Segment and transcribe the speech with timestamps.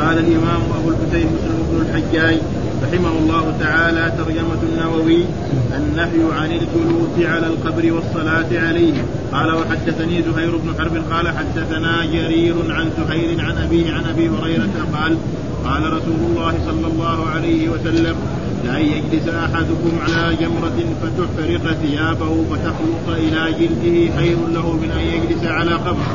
[0.00, 2.38] قال الإمام أبو الحسين مسلم بن الحجاج
[2.82, 5.24] رحمه الله تعالى ترجمة النووي
[5.76, 9.04] النهي عن الجلوس على القبر والصلاة عليه.
[9.32, 14.74] قال وحدثني زهير بن حرب قال حدثنا جرير عن زهير عن أبيه عن أبي هريرة
[14.94, 15.16] قال
[15.64, 18.16] قال رسول الله صلى الله عليه وسلم
[18.64, 25.44] لأن يجلس أحدكم على جمرة فتحرق ثيابه فتخلق إلى جلده خير له من أن يجلس
[25.44, 26.06] على قبر.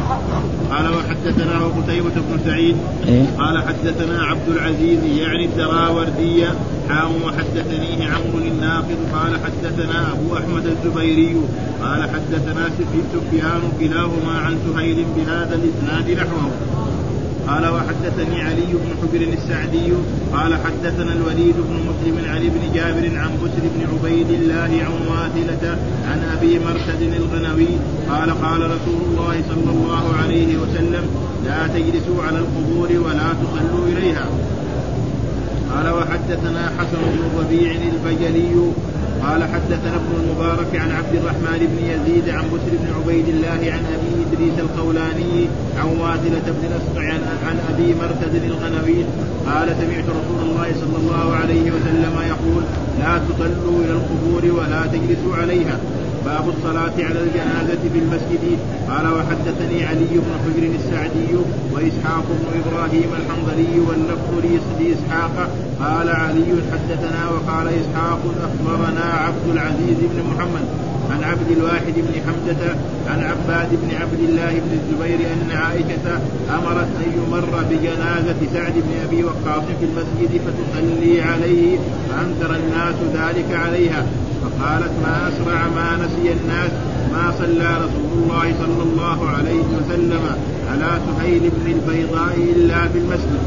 [0.71, 2.75] قال وحدثنا قتيبة بن سعيد.
[3.07, 6.53] إيه؟ قال حدثنا عبد العزيز يعني الدراوردية
[6.89, 8.97] حام وحدثنيه عمرو الناقد.
[9.13, 11.35] قال حدثنا أبو أحمد الزبيري.
[11.81, 12.69] قال حدثنا
[13.13, 16.51] سفيان كلاهما عن سهيل بهذا الإسناد نحوه.
[17.47, 19.93] قال وحدثني علي بن حجر السعدي
[20.33, 25.77] قال حدثنا الوليد بن مسلم عن ابن جابر عن بسر بن عبيد الله عن واثلة
[26.09, 27.67] عن أبي مرثد الغنوي
[28.09, 31.03] قال قال رسول الله صلى الله عليه وسلم
[31.45, 34.25] لا تجلسوا على القبور ولا تصلوا إليها.
[35.75, 38.55] قال وحدثنا حسن بن الربيع البجلي
[39.23, 43.83] قال حدثنا ابن المبارك عن عبد الرحمن بن يزيد عن بسر بن عبيد الله عن
[43.95, 49.05] أبي إدريس القولاني عن واثلة بن الاسقع عن, عن أبي مرتد الغنوي
[49.47, 52.63] قال سمعت رسول الله صلى الله عليه وسلم يقول
[52.99, 55.79] لا تصلوا إلى القبور ولا تجلسوا عليها.
[56.25, 58.43] باب الصلاة على الجنازة في المسجد.
[58.89, 61.31] قال وحدثني علي بن حجر السعدي
[61.73, 64.31] وإسحاق بن إبراهيم الحنظلي واللفظ
[64.79, 65.49] لإسحاق.
[65.79, 70.65] قال علي حدثنا وقال إسحاق أخبرنا عبد العزيز بن محمد
[71.11, 72.75] عن عبد الواحد بن حمزة
[73.09, 76.05] عن عباد بن عبد الله بن الزبير أن عائشة
[76.57, 81.77] أمرت أن يمر بجنازة سعد بن أبي وقاص في المسجد فتصلي عليه
[82.09, 84.05] فأنكر الناس ذلك عليها.
[84.59, 86.71] فقالت ما أسرع ما نسي الناس
[87.11, 90.21] ما صلى رسول الله صلى الله عليه وسلم
[90.71, 93.41] على سهيل بن البيضاء إلا في المسجد.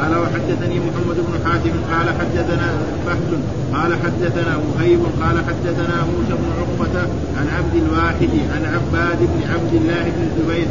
[0.00, 2.68] قال وحدثني محمد بن حاتم قال حدثنا
[3.06, 3.28] بحث
[3.74, 7.00] قال حدثنا مهيب قال حدثنا موسى بن عقبة
[7.38, 10.66] عن عبد الواحد عن عباد بن عبد الله بن الزبير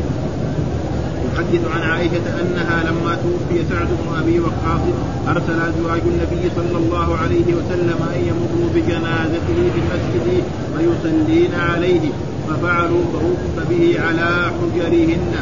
[1.33, 4.81] يحدث عن عائشة أنها لما توفي سعد بن أبي وقاص
[5.27, 10.43] أرسل أزواج النبي صلى الله عليه وسلم أن يمروا بجنازته في المسجد
[10.77, 12.09] فيصلين عليه
[12.49, 15.33] ففعلوا فوقف به على حجرهن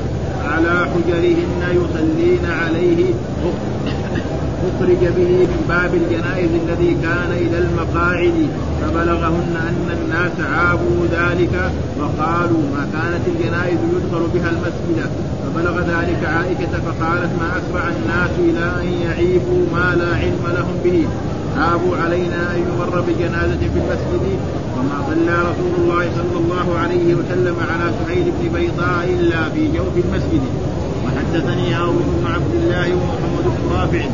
[0.52, 3.14] على حجرهن يصلين عليه.
[4.68, 8.48] أخرج به من باب الجنائز الذي كان إلى المقاعد
[8.82, 15.10] فبلغهن أن الناس عابوا ذلك وقالوا ما كانت الجنائز يدخل بها المسجد؟
[15.48, 21.08] فبلغ ذلك عائشة فقالت ما أسرع الناس إلى أن يعيبوا ما لا علم لهم به؟
[21.62, 24.26] عابوا علينا أن يمر بجنازة في المسجد.
[24.78, 29.96] وما صلى رسول الله صلى الله عليه وسلم على سعيد بن بيضاء إلا في جوف
[30.06, 30.42] المسجد.
[31.06, 34.06] وحدثني هارون بن عبد الله ومحمد بن رافع.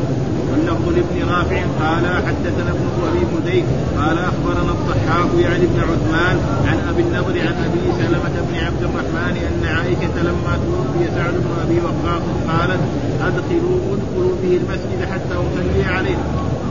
[0.54, 3.66] واللفظ لابن رافع قال حدثنا ابن أبي مديك
[3.98, 6.36] قال أخبرنا الضحاك يعني ابن عثمان
[6.68, 11.52] عن أبي النضر عن أبي سلمة بن عبد الرحمن أن عائشة لما توفي سعد بن
[11.66, 12.82] أبي وقاص قالت
[13.28, 16.18] أدخلوا أدخلوا به المسجد حتى أصلي عليه.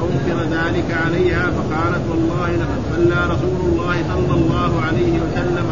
[0.00, 5.66] فانكر ذلك عليها فقالت والله لقد صلى رسول الله صلى الله عليه وسلم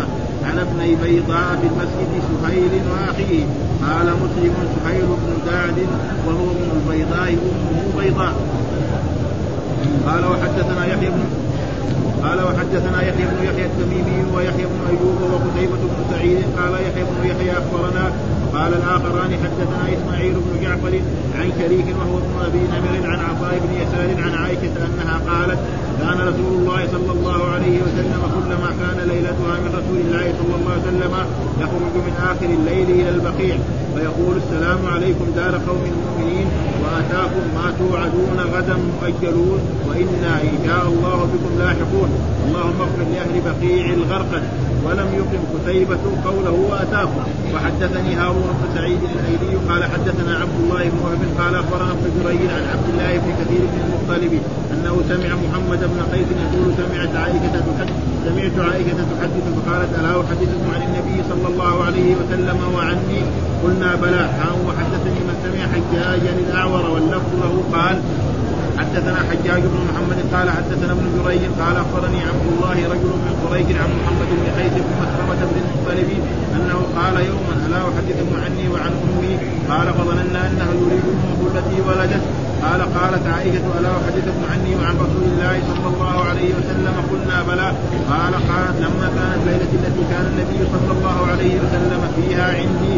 [0.45, 3.45] على ابني بيضاء في المسجد سهيل وأخيه.
[3.87, 4.55] قال مسلم
[4.85, 5.79] سهيل بن سعد
[6.27, 8.35] وهو من البيضاء امه بيضاء
[10.07, 11.25] قال وحدثنا يحيى بن
[12.23, 16.39] قال وحدثنا يحيى بن يحيى التميمي ويحيى بن أيوب وقتيبة بن سعيد.
[16.59, 18.13] قال يحيى بن يحيى أخبرنا.
[18.55, 20.95] قال الآخران حدثنا إسماعيل بن جعفر
[21.39, 25.59] عن شريك وهو ابن أبي نمر عن عطاء بن يسار عن عائشة أنها قالت
[26.03, 30.73] كان رسول الله صلى الله عليه وسلم كلما كان ليلتها من رسول الله صلى الله
[30.77, 31.15] عليه وسلم
[31.63, 33.57] يخرج من آخر الليل إلى البقيع.
[33.95, 36.47] فيقول السلام عليكم دار قوم مؤمنين
[36.83, 42.11] وآتاكم ما توعدون غدا مؤجلون وإنا إن شاء الله بكم لاحقون.
[42.47, 44.43] اللهم اغفر لأهل بقيع الغرقد
[44.85, 47.23] ولم يقم قتيبة قوله وأتاكم.
[47.55, 52.65] وحدثني هارون بن سعيد الأيلي قال حدثنا عبد الله بن وهب قال أخبرنا ابن عن
[52.73, 54.33] عبد الله بن كثير بن المطلب
[54.73, 57.91] أنه سمع محمد بن قيس يقول سمعت عائشة تحدث
[58.27, 63.21] سمعت عائشة تحدث فقالت ألا أحدثكم عن النبي صلى الله عليه وسلم وعني؟
[63.65, 64.25] قلنا بلى.
[64.67, 67.97] وحدثني من سمع حجاجا الاعور واللفظ له قال
[68.79, 73.69] حدثنا حجاج بن محمد قال حدثنا ابن جريج قال أخبرني عبد الله رجل من قريش
[73.83, 76.11] عن محمد بن قيس بن مسلمة بن المطلب
[76.57, 79.33] أنه قال يوما ألا أحدثكم عني وعن أمي؟
[79.71, 82.50] قال فظننا انه يريد أمه التي ولدت.
[82.65, 87.69] قال قالت عائشة ألا أحدثكم عني وعن رسول الله صلى الله عليه وسلم؟ قلنا بلى.
[88.13, 92.95] قال قالت لما كانت ليلة التي كان النبي صلى الله عليه وسلم فيها عندي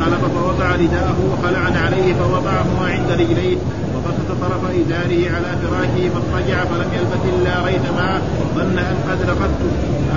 [0.00, 3.56] فانقلب فوضع رداءه وخلع عليه فوضعه عند رجليه
[4.06, 8.22] وبسط طرف ازاره على فراشه فاضطجع فلم يلبث إلا ريثما
[8.56, 9.62] ظن أن قد رقدت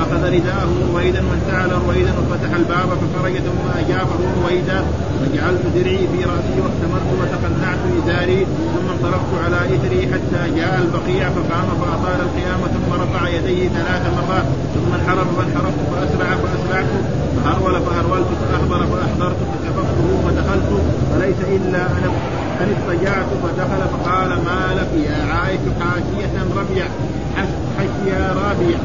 [0.01, 4.83] أخذ رداءه رويدا وانتعل رويدا وفتح الباب فخرج ثم اجافه رويدا.
[5.21, 11.67] وجعلت درعي في رأسي واختمرت وتقنعت ازاري ثم انطلقت على إثري حتى جاء البقيع فقام
[11.79, 14.47] فأطال القيام ثم رفع يديه ثلاث مرات.
[14.75, 16.85] ثم انحرف فانحرفت فأسرع فأسرعت.
[17.35, 20.69] فهرول فهرولت فاحضر فأحضرت فكففته فدخلت.
[21.11, 22.38] فليس إلا أنا.
[22.61, 26.87] ان اضطجعت فدخل فقال ما لك يا عائشه حاشية ربيع؟
[27.77, 28.79] حشيا رابيع.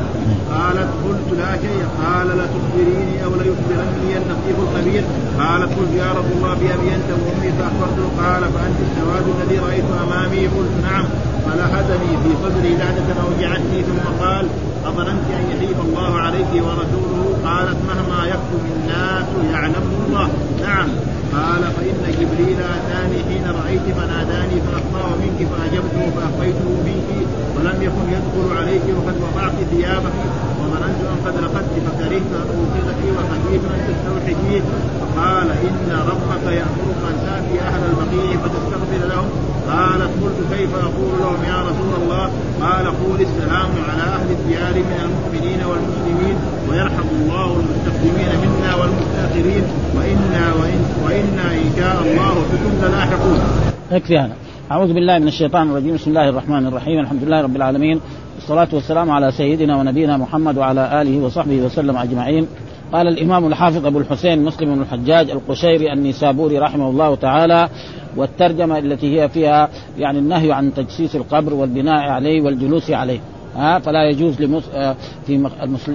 [0.53, 1.85] قالت قلت لا شيء.
[2.05, 5.05] قال لتخبريني أو ليخبرني النصيب الخبير.
[5.41, 8.07] قالت قلت يا رسول الله بأبي أنت وأمي فأخبرته.
[8.23, 11.05] قال فأنت السواد الذي رأيت أمامي؟ قلت نعم.
[11.45, 14.47] فلحدني في صدري لعنة اوجعتني ثم قال
[14.87, 20.29] أظننت أن يحيف الله عليك ورسوله؟ قالت مهما يكتم الناس يعلم الله.
[20.63, 20.89] نعم.
[21.37, 27.11] قال فإن جبريل أتاني حين رأيت فناداني فأخطأ منك فأجبته فأخفيته منك
[27.57, 30.17] ولم يكن يدخل عليك وقد وضعت ثيابك
[30.61, 34.63] وظننت أن قد رقدت فكرهت أن أوقظك وخشيت أن تستوحشي
[35.01, 39.54] فقال إن ربك يأمرك أن تأتي أهل البقيع فتستغفر لهم.
[39.71, 42.25] قالت قلت كيف أقول لهم يا رسول الله؟
[42.63, 46.37] قال قول السلام على أهل الديار من المؤمنين والمسلمين
[46.71, 49.65] ويرحم الله المستقدمين منا والمستأخرين
[49.97, 53.41] وإنا وإن وإنا إن شاء الله بكم للاحقون.
[53.93, 54.37] يكفي هذا.
[54.71, 55.95] أعوذ بالله من الشيطان الرجيم.
[55.95, 57.01] بسم الله الرحمن الرحيم.
[57.01, 58.01] الحمد لله رب العالمين.
[58.35, 62.47] والصلاة والسلام على سيدنا ونبينا محمد وعلى آله وصحبه وسلم أجمعين.
[62.95, 67.69] قال الإمام الحافظ أبو الحسين مسلم بن الحجاج القشيري النيسابوري رحمه الله تعالى
[68.17, 69.69] والترجمة التي هي فيها
[69.99, 73.21] يعني النهي عن تجسيس القبر والبناء عليه والجلوس عليه
[73.57, 74.37] ها فلا يجوز.
[74.75, 74.97] آه،
[75.27, 75.49] في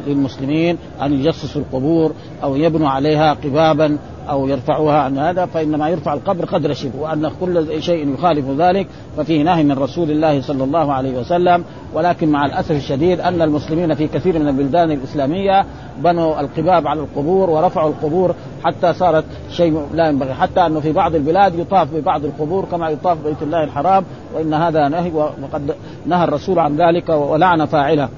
[0.07, 2.11] المسلمين أن يجسسوا القبور
[2.43, 3.97] أو يبنوا عليها قبابا
[4.29, 8.87] أو يرفعوها عن هذا فإنما يرفع القبر قدر شبه وأن كل شيء يخالف ذلك
[9.17, 11.63] ففيه نهي من رسول الله صلى الله عليه وسلم.
[11.93, 15.65] ولكن مع الأسف الشديد أن المسلمين في كثير من البلدان الإسلامية
[15.97, 20.33] بنوا القباب على القبور ورفعوا القبور حتى صارت شيء لا ينبغي.
[20.33, 24.03] حتى أنه في بعض البلاد يطاف ببعض القبور كما يطاف بيت الله الحرام
[24.35, 28.09] وإن هذا نهي وقد نهى الرسول عن ذلك ولعن فاعله.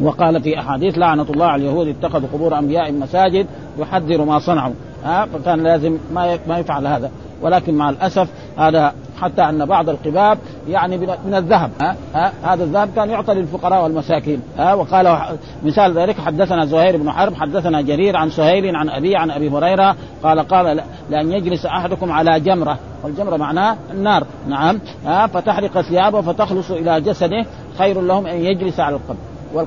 [0.00, 3.46] وقال في أحاديث لعنة الله على اليهود اتخذوا قبور أنبياء مساجد
[3.78, 4.74] يحذر ما صنعوا.
[5.06, 7.10] ها فكان لازم ما ما يفعل هذا.
[7.42, 10.38] ولكن مع الأسف هذا حتى أن بعض القباب
[10.68, 15.18] يعني من الذهب ها, ها هذا الذهب كان يعطى للفقراء والمساكين ها وقال
[15.64, 19.96] مثال ذلك حدثنا زهير بن حرب حدثنا جرير عن سهيل عن أبي عن أبي هريرة
[20.22, 20.80] قال قال
[21.10, 22.78] لأن يجلس أحدكم على جمرة.
[23.04, 27.46] والجمرة معناه النار نعم ها فتحرق ثيابه فتخلص إلى جسده
[27.78, 29.16] خير لهم أن يجلس على القبر.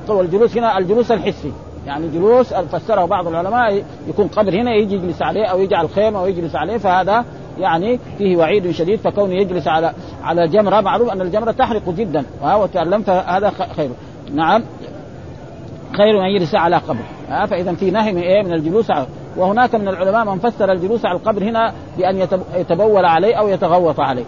[0.08, 1.52] والجلوس هنا الجلوس الحسي.
[1.90, 6.26] يعني جلوس فسره بعض العلماء يكون قبر هنا يجي يجلس عليه أو يجعل خيمة أو
[6.26, 7.24] يجلس عليه فهذا
[7.58, 9.92] يعني فيه وعيد شديد فكونه يجلس على
[10.24, 13.90] على جمرة معروف أن الجمرة تحرق جدا وهو تعلم فهذا خير.
[14.34, 14.62] نعم.
[15.96, 19.06] خير ان يجلس على قبر ها فاذا في نهي من إيه؟ من الجلوس على
[19.36, 22.26] وهناك من العلماء من فسر الجلوس على القبر هنا بأن
[22.56, 24.24] يتبول عليه أو يتغوط عليه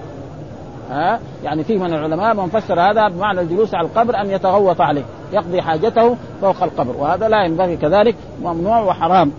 [0.90, 5.04] ها يعني في من العلماء من فسر هذا بمعنى الجلوس على القبر أن يتغوط عليه.
[5.32, 6.96] يقضي حاجته فوق القبر.
[6.96, 9.32] وهذا لا ينبغي كذلك ممنوع وحرام.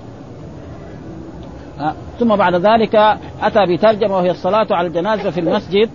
[2.19, 2.95] ثم بعد ذلك
[3.41, 5.89] أتى بترجمة وهي الصلاة على الجنازة في المسجد.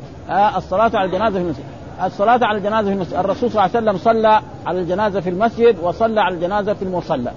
[0.57, 1.65] الصلاة على الجنازة في المسجد.
[2.05, 3.15] الصلاة على الجنازة في المسجد.
[3.15, 7.33] الرسول صلى الله عليه وسلم صلى على الجنازة في المسجد وصلى على الجنازة في المصلى.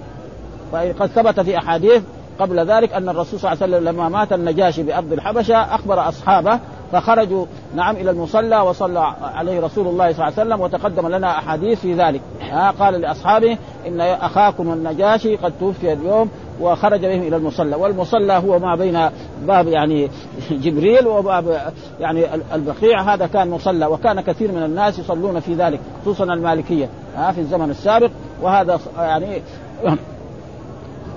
[0.72, 2.02] وقد ثبت في أحاديث
[2.40, 6.58] قبل ذلك أن الرسول صلى الله عليه وسلم لما مات النجاشي بأرض الحبشة أخبر أصحابه
[6.92, 11.80] فخرجوا نعم إلى المصلى وصلى عليه رسول الله صلى الله عليه وسلم وتقدم لنا أحاديث
[11.80, 12.20] في ذلك.
[12.40, 16.28] ها قال لأصحابه إن أخاكم النجاشي قد توفي اليوم
[16.60, 17.76] وخرج بهم إلى المصلى.
[17.76, 19.08] والمصلى هو ما بين
[19.46, 20.10] باب يعني
[20.50, 23.14] جبريل وباب يعني البقيع.
[23.14, 26.88] هذا كان مصلى وكان كثير من الناس يصلون في ذلك خصوصا المالكية.
[27.16, 28.10] ها في الزمن السابق.
[28.42, 29.42] وهذا يعني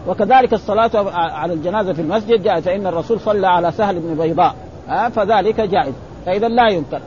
[0.08, 2.44] وكذلك الصلاة على الجنازة في المسجد.
[2.44, 4.56] جاء فإن الرسول صلى على سهل بن بيضاء.
[4.88, 5.94] ها فذلك جائز.
[6.26, 7.00] فإذا لا ينكر.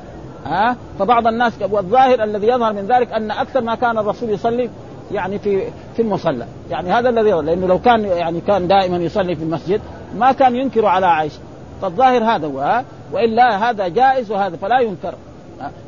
[0.46, 4.70] ها فبعض الناس والظاهر الذي يظهر من ذلك أن أكثر ما كان الرسول يصلي
[5.12, 5.62] يعني في
[5.96, 6.46] في المصلى.
[6.70, 9.80] يعني هذا الذي لأنه لو كان يعني كان دائما يصلي في المسجد
[10.16, 11.38] ما كان ينكر على عائشة.
[11.82, 15.14] فالظاهر هذا هو ها وإلا هذا جائز وهذا فلا ينكر.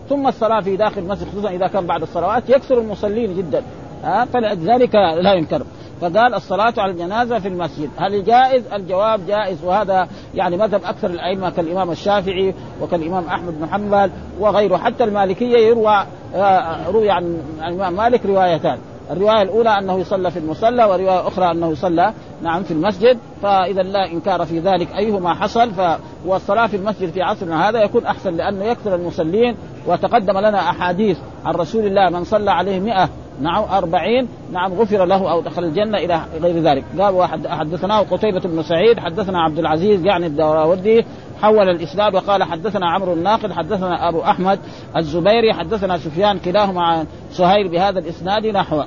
[0.08, 3.62] ثم الصلاة في داخل المسجد خصوصا إذا كان بعد الصلوات يكثر المصلين جدا.
[4.04, 5.62] ها فلذلك لا ينكر.
[6.00, 7.90] فقال الصلاة على الجنازة في المسجد.
[7.96, 14.10] هل جائز؟ الجواب جائز وهذا يعني مذهب أكثر الأئمة كالإمام الشافعي وكالإمام أحمد بن حنبل
[14.40, 14.76] وغيره.
[14.76, 18.78] حتى المالكية يروى آه، روي عن الإمام مالك روايتان.
[19.10, 23.18] الرواية الأولى أنه يصلى في المصلى ورواية أخرى أنه يصلى نعم في المسجد.
[23.42, 25.70] فإذا لا إنكار في ذلك أيهما حصل
[26.26, 29.56] والصلاه في المسجد في عصرنا هذا يكون أحسن لأنه يكثر المصلين
[29.86, 33.08] وتقدم لنا أحاديث عن رسول الله من صلى عليه مئة
[33.40, 34.28] نعم أربعين.
[34.52, 36.84] نعم غفر له أو دخل الجنة إلى غير ذلك.
[37.00, 41.04] قال وحد حدثناه قتيبة بن سعيد حدثنا عبد العزيز يعني الدراودي
[41.42, 44.58] حول الإسناد وقال حدثنا عمرو الناقد حدثنا أبو أحمد
[44.96, 48.82] الزبيري حدثنا سفيان كلاهما عن سهيل بهذا الإسناد نحو.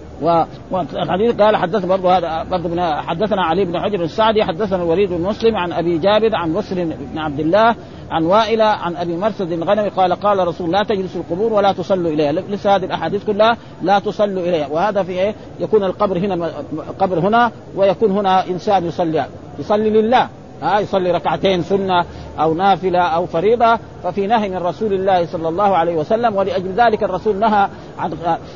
[0.71, 5.55] والحديث قال حدث برضه هذا برضه حدثنا علي بن حجر السعدي حدثنا الوليد بن مسلم
[5.55, 6.75] عن أبي جابر عن بسر
[7.13, 7.75] بن عبد الله
[8.11, 12.31] عن وائلة عن أبي مرثد الغنمي قال قال رسول لا تجلسوا القبور ولا تصلوا إليها.
[12.31, 14.67] لسه هذه الأحاديث كلها لا تصلوا إليها.
[14.67, 16.51] وهذا في إيه؟ يكون القبر هنا
[16.99, 19.25] قبر هنا ويكون هنا إنسان يصلي.
[19.59, 20.29] يصلي لله.
[20.63, 22.05] ها يصلي ركعتين سنة
[22.39, 27.03] أو نافلة أو فريضة ففي نهي من رسول الله صلى الله عليه وسلم ولأجل ذلك
[27.03, 27.67] الرسول نهى
[27.99, 28.13] عن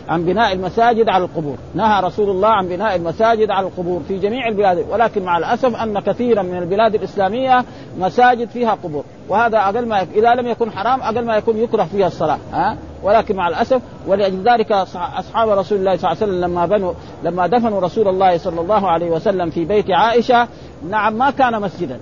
[0.10, 4.48] عن بناء المساجد على القبور، نهى رسول الله عن بناء المساجد على القبور في جميع
[4.48, 7.66] البلاد، ولكن مع الأسف أن كثيرا من البلاد الإسلامية
[8.00, 12.08] مساجد فيها قبور، وهذا أقل ما إذا لم يكن حرام أقل ما يكون يكره فيها
[12.08, 16.66] الصلاة، ها؟ ولكن مع الأسف ولأجل ذلك أصحاب رسول الله صلى الله عليه وسلم لما
[16.66, 20.48] بنوا لما دفنوا رسول الله صلى الله عليه وسلم في بيت عائشة
[20.90, 22.00] نعم ما كان مسجدا.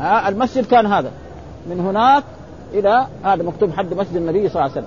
[0.00, 1.10] ها المسجد كان هذا.
[1.66, 2.24] من هناك
[2.74, 4.86] إلى هذا مكتوب حد مسجد النبي صلى الله عليه وسلم.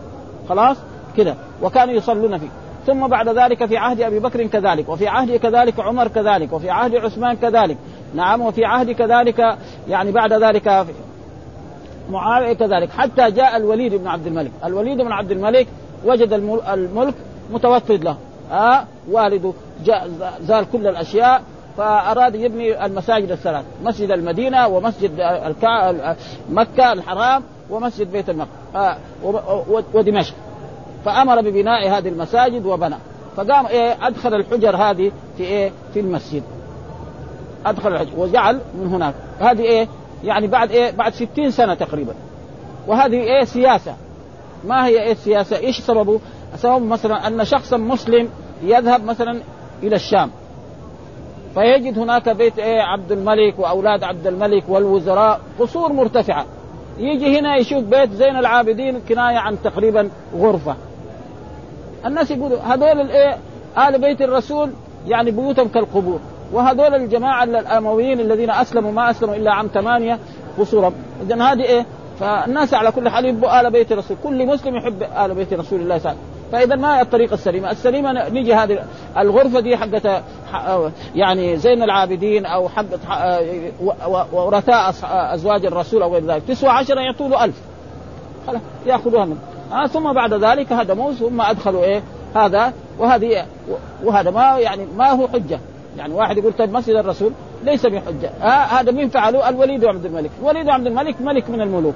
[0.50, 0.78] خلاص؟
[1.18, 1.36] كذا.
[1.62, 2.50] وكانوا يصلون فيه.
[2.86, 6.96] ثم بعد ذلك في عهد أبي بكر كذلك وفي عهد كذلك عمر كذلك وفي عهد
[6.96, 7.78] عثمان كذلك.
[8.14, 10.86] نعم وفي عهد كذلك يعني بعد ذلك
[12.10, 12.90] معاوية كذلك.
[12.90, 14.52] حتى جاء الوليد بن عبد الملك.
[14.66, 15.68] الوليد بن عبد الملك
[16.06, 16.34] وجد
[16.74, 17.14] الملك
[17.52, 18.18] متوفد له.
[18.52, 19.54] آه والده
[20.42, 21.42] زال كل الأشياء.
[21.78, 25.94] فأراد يبني المساجد الثلاث مسجد المدينة ومسجد الكع...
[26.50, 28.98] مكة الحرام ومسجد بيت المقدس آه
[29.94, 30.34] ودمشق.
[31.06, 32.96] فأمر ببناء هذه المساجد وبنى.
[33.38, 36.44] فقام إيه أدخل الحجر هذه في إيه في المسجد.
[37.66, 39.14] أدخل الحجر وجعل من هناك.
[39.40, 39.88] هذه إيه
[40.24, 42.14] يعني بعد إيه بعد ستين سنة تقريبا.
[42.88, 43.96] وهذه إيه سياسة.
[44.68, 46.20] ما هي إيه السياسة إيش سببه؟
[46.58, 48.30] سبب مثلا أن شخصا مسلم
[48.64, 49.40] يذهب مثلا
[49.84, 50.32] إلى الشام.
[51.56, 56.46] فيجد هناك بيت إيه عبد الملك وأولاد عبد الملك والوزراء قصور مرتفعة.
[56.98, 60.76] يجي هنا يشوف بيت زين العابدين كناية عن تقريبا غرفة.
[62.06, 63.38] الناس يقولوا هذول الايه
[63.78, 64.72] آل بيت الرسول
[65.08, 66.20] يعني بيوتهم كالقبور.
[66.54, 70.20] وهذول الجماعة الأمويين الذين أسلموا ما أسلموا إلا عام ثمانية
[70.60, 70.94] قصورهم.
[71.22, 71.86] اذا هذه إيه
[72.20, 74.18] فالناس على كل حال يحبوا آل بيت الرسول.
[74.24, 76.35] كل مسلم يحب آل بيت رسول الله صلى الله عليه وسلم.
[76.56, 78.86] فإذا ما الطريقة السليمة، السليمة نيجي هذه
[79.18, 80.24] الغرفة دي حقت
[81.16, 83.00] يعني زين العابدين أو حقت
[84.34, 84.94] ورثاء
[85.34, 86.44] أزواج الرسول أو غير ذلك.
[86.48, 87.56] تسوى عشرة يعطوا له 1000
[88.48, 89.38] خلاص يأخذوها منه.
[89.72, 92.04] آه ثم بعد ذلك هدموا ثم أدخلوا إيه؟
[92.36, 93.46] هذا وهذه
[94.04, 95.60] وهذا ما يعني ما هو حجة.
[95.98, 97.32] يعني واحد يقول طيب مسجد الرسول
[97.64, 98.30] ليس بحجة.
[98.42, 101.96] آه هذا مين فعله؟ الوليد عبد الملك، الوليد عبد الملك ملك من الملوك.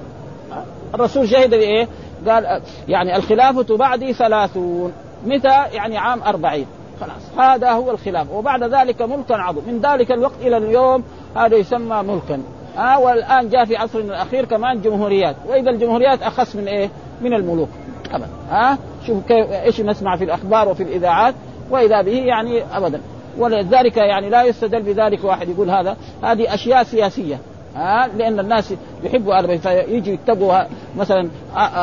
[0.51, 0.63] آه
[0.95, 1.87] الرسول شهد بإيه؟
[2.27, 4.93] قال يعني الخلافة بعدي ثلاثون
[5.25, 6.65] متى؟ يعني عام أربعين.
[7.01, 8.31] خلاص هذا هو الخلاف.
[8.31, 11.03] وبعد ذلك ملكا عظيم من ذلك الوقت إلى اليوم
[11.35, 12.41] هذا يسمى ملكا.
[12.77, 15.35] آه والآن جاء في عصرنا الأخير كمان جمهوريات.
[15.47, 16.89] وإذا الجمهوريات أخص من إيه؟
[17.21, 17.69] من الملوك.
[18.11, 18.29] أبدا.
[18.49, 21.35] ها آه شوفوا كيف إيش نسمع في الأخبار وفي الإذاعات.
[21.69, 23.01] وإذا به يعني أبدا.
[23.37, 25.97] ولذلك يعني لا يستدل بذلك واحد يقول هذا.
[26.23, 27.39] هذه أشياء سياسية.
[27.75, 28.73] ها؟ لأن الناس
[29.03, 30.61] يحبوا آل فيجوا يتقوا
[30.97, 31.29] مثلا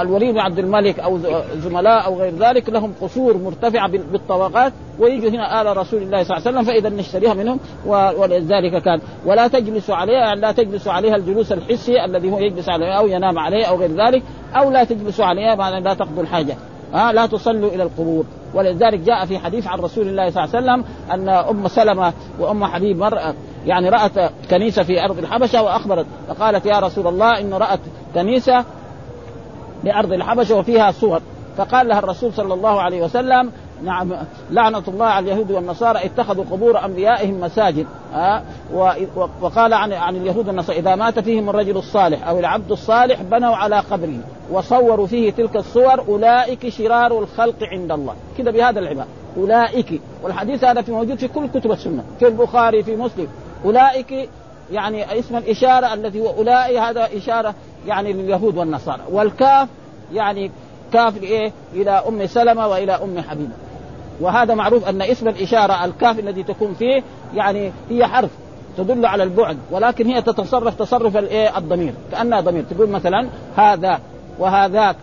[0.00, 1.19] الوليد بن عبد الملك أو
[1.57, 6.49] زملاء أو غير ذلك لهم قصور مرتفعة بالطبقات ويجوا هنا آل رسول الله صلى الله
[6.49, 9.00] عليه وسلم فاذا نشتريها منهم ولذلك كان.
[9.26, 13.38] ولا تجلسوا عليها يعني لا تجلسوا عليها الجلوس الحسي الذي هو يجلس عليه أو ينام
[13.38, 14.23] عليه أو غير ذلك
[14.57, 16.57] أو لا تجلسوا عليها بعد لا تقضوا الحاجة.
[16.95, 18.25] ها؟ لا تصلوا إلى القبور.
[18.55, 22.64] ولذلك جاء في حديث عن رسول الله صلى الله عليه وسلم أن أم سلمة وأم
[22.64, 23.35] حبيب مرأة
[23.66, 27.80] يعني رأت كنيسة في أرض الحبشة وأخبرت فقالت يا رسول الله إن رأت
[28.14, 28.64] كنيسة
[29.85, 31.20] بأرض الحبشة وفيها صور.
[31.56, 33.52] فقال لها الرسول صلى الله عليه وسلم
[33.85, 34.12] نعم
[34.50, 37.87] لعنة الله على اليهود والنصارى اتخذوا قبور أنبيائهم مساجد.
[38.14, 38.42] أه
[39.42, 43.78] وقال عن عن اليهود والنصارى إذا مات فيهم الرجل الصالح أو العبد الصالح بنوا على
[43.78, 44.18] قبره
[44.50, 48.14] وصوروا فيه تلك الصور أولئك شرار الخلق عند الله.
[48.38, 50.00] كده بهذا العبارة أولئك.
[50.23, 53.28] والحديث هذا في موجود في كل كتب السنة في البخاري في مسلم.
[53.64, 54.28] أولئك
[54.72, 57.54] يعني اسم الإشارة الذي هو أولئك هذا إشارة
[57.86, 59.02] يعني لليهود والنصارى.
[59.10, 59.68] والكاف
[60.12, 60.50] يعني
[60.92, 63.52] كاف إيه؟ إلى أم سلمة وإلى أم حبيبة.
[64.20, 67.02] وهذا معروف أن اسم الإشارة الكاف الذي تكون فيه
[67.34, 68.30] يعني هي حرف
[68.76, 71.94] تدل على البعد ولكن هي تتصرف تصرف الايه الضمير.
[72.12, 72.64] كأنها ضمير.
[72.70, 74.00] تقول مثلا هذا
[74.38, 74.96] وهذاك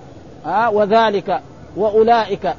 [0.45, 1.41] ها وذلك
[1.77, 2.53] وأولئك.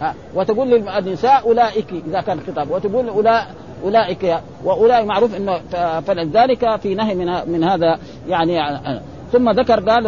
[0.00, 2.70] ها وتقول للنساء أولئك إذا كان خطاب.
[2.70, 3.46] وتقول أولئك
[3.84, 5.60] أولئك وأولئك معروف إنه
[6.00, 8.60] فلذلك في نهي من من هذا يعني
[9.32, 10.06] ثم ذكر قال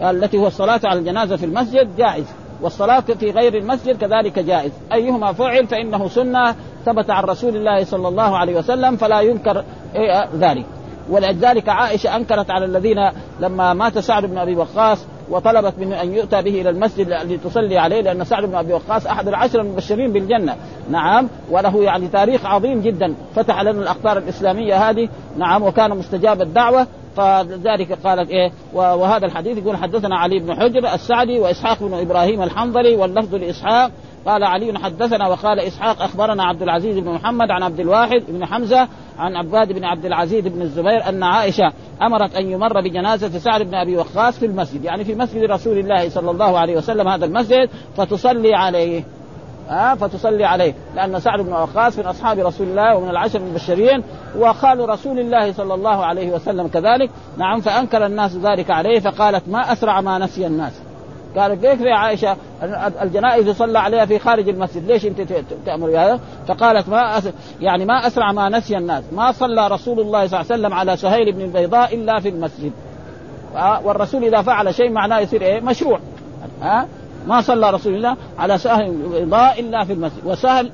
[0.00, 2.24] التي هو الصلاة على الجنازة في المسجد جائز
[2.62, 4.72] والصلاة في غير المسجد كذلك جائز.
[4.92, 6.54] أيهما فعل فإنه سنة
[6.84, 10.66] ثبت عن رسول الله صلى الله عليه وسلم فلا ينكر إيه ذلك.
[11.10, 16.42] ولذلك عائشة أنكرت على الذين لما مات سعد بن أبي وقاص وطلبت منه أن يؤتى
[16.42, 20.56] به إلى المسجد لتصلي عليه لأن سعد بن أبي وقاص أحد العشر المبشرين بالجنة،
[20.90, 23.14] نعم وله يعني تاريخ عظيم جدا.
[23.34, 25.08] فتح لنا الأقطار الإسلامية هذه،
[25.38, 26.86] نعم وكان مستجاب الدعوة.
[27.16, 32.96] فلذلك قالت إيه وهذا الحديث يقول حدثنا علي بن حجر السعدي وإسحاق بن إبراهيم الحنظلي
[32.96, 33.90] واللفظ لإسحاق
[34.26, 38.88] قال علي حدثنا وقال إسحاق أخبرنا عبد العزيز بن محمد عن عبد الواحد بن حمزة
[39.18, 43.74] عن عباد بن عبد العزيز بن الزبير أن عائشة أمرت أن يمر بجنازة سعد بن
[43.74, 47.68] أبي وقاص في المسجد يعني في مسجد رسول الله صلى الله عليه وسلم هذا المسجد
[47.96, 49.04] فتصلي عليه.
[49.68, 54.02] ها فتصلي عليه لأن سعد بن وقاص من أصحاب رسول الله ومن العشر المبشرين
[54.38, 57.10] وقال رسول الله صلى الله عليه وسلم كذلك.
[57.38, 60.91] نعم فأنكر الناس ذلك عليه فقالت ما أسرع ما نسي الناس.
[61.36, 62.36] قالت كيف يا عائشة؟
[63.02, 64.90] الجنائز يصلى عليها في خارج المسجد.
[64.90, 65.20] ليش أنت
[65.66, 67.28] تأمر بهذا؟ فقالت ما أس...
[67.60, 69.04] يعني ما أسرع ما نسي الناس.
[69.12, 72.72] ما صلى رسول الله صلى الله عليه وسلم على سهيل بن البيضاء إلا في المسجد.
[73.84, 76.00] والرسول إذا فعل شيء معناه يصير إيه؟ مشروع.
[76.62, 76.88] ها؟
[77.26, 80.26] ما صلى رسول الله على سهل البيضاء إلا في المسجد.
[80.26, 80.70] وسهل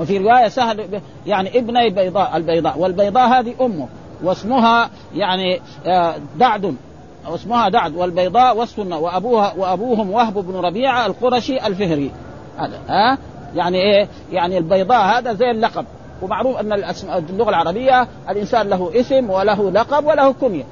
[0.00, 2.78] وفي رواية سهل يعني ابني بيضاء البيضاء.
[2.78, 3.88] والبيضاء هذه أمه.
[4.22, 6.74] واسمها يعني آه، دعد.
[7.28, 12.10] واسمها دعد والبيضاء وصف وابوها وأبوهم وهب بن ربيعة القرشي الفهري.
[12.58, 13.18] هذا ها؟
[13.54, 15.84] يعني إيه؟ يعني البيضاء هذا زي اللقب.
[16.22, 16.72] ومعروف أن
[17.30, 20.64] اللغة العربية الإنسان له اسم وله لقب وله كنية.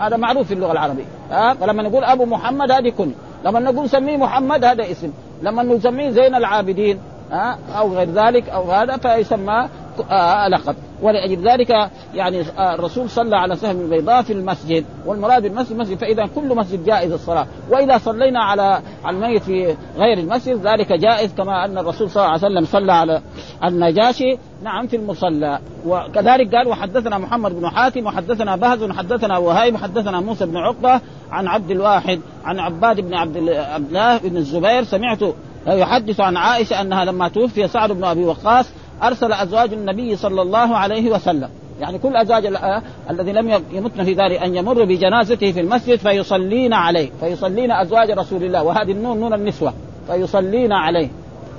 [0.00, 3.14] هذا معروف في اللغة العربية ها؟ فلما نقول أبو محمد هذه كنية.
[3.44, 5.12] لما نقول سميه محمد هذا اسم.
[5.42, 6.98] لما نسميه زين العابدين
[7.32, 9.68] ها؟ أو غير ذلك أو هذا فيسمى
[10.10, 10.76] آه لقب.
[11.02, 16.26] ولأجل ذلك يعني آه الرسول صلى على سهم البيضاء في المسجد والمراد بالمسجد مسجد فإذا
[16.34, 17.46] كل مسجد جائز الصلاة.
[17.70, 22.46] وإذا صلينا على الميت في غير المسجد ذلك جائز كما أن الرسول صلى الله عليه
[22.46, 23.22] وسلم صلى على
[23.64, 25.58] النجاشي نعم في المصلى.
[25.86, 31.46] وكذلك قال وحدثنا محمد بن حاتم وحدثنا بهز وحدثنا وهيب وحدثنا موسى بن عقبة عن
[31.46, 34.84] عبد الواحد عن عباد بن عبد الله بن الزبير.
[34.84, 35.18] سمعت
[35.66, 38.70] يحدث عن عائشة أنها لما توفي سعد بن أبي وقاص
[39.02, 41.48] أرسل أزواج النبي صلى الله عليه وسلم.
[41.80, 46.72] يعني كل أزواج آه، الذي لم يمتن في ذلك أن يمر بجنازته في المسجد فيصلين
[46.72, 47.10] عليه.
[47.20, 48.62] فيصلين أزواج رسول الله.
[48.62, 49.74] وهذه النون نون النسوة.
[50.06, 51.08] فيصلين عليه.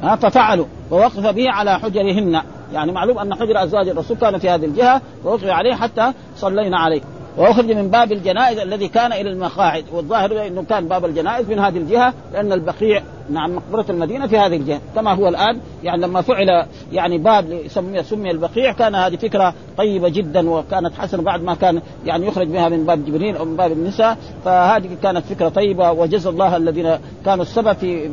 [0.04, 0.66] ها ففعلوا.
[0.92, 2.42] ووقف به على حجرهن.
[2.74, 5.02] يعني معلوم أن حجر أزواج الرسول كان في هذه الجهة.
[5.26, 7.02] ووقف عليه حتى صلينا عليه.
[7.38, 11.78] وأخرج من باب الجنائز الذي كان إلى المقاعد والظاهر إنه كان باب الجنائز من هذه
[11.78, 16.66] الجهة لأن البقيع نعم مقبرة المدينة في هذه الجهة كما هو الآن يعني لما فعل
[16.92, 21.82] يعني باب سمي سمي البقيع كان هذه فكرة طيبة جدا وكانت حسنة بعد ما كان
[22.06, 26.30] يعني يخرج بها من باب جبريل أو من باب النساء فهذه كانت فكرة طيبة وجزا
[26.30, 28.10] الله الذين كانوا السبب في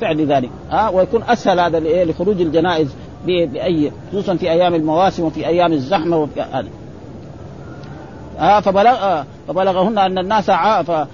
[0.00, 2.94] فعل ذلك ها ويكون أسهل هذا لخروج الجنائز
[3.26, 6.68] بأي خصوصا في أيام المواسم وفي أيام الزحمة وفي هذا
[8.38, 11.06] آه فبلغ آه فبلغهن أن الناس عا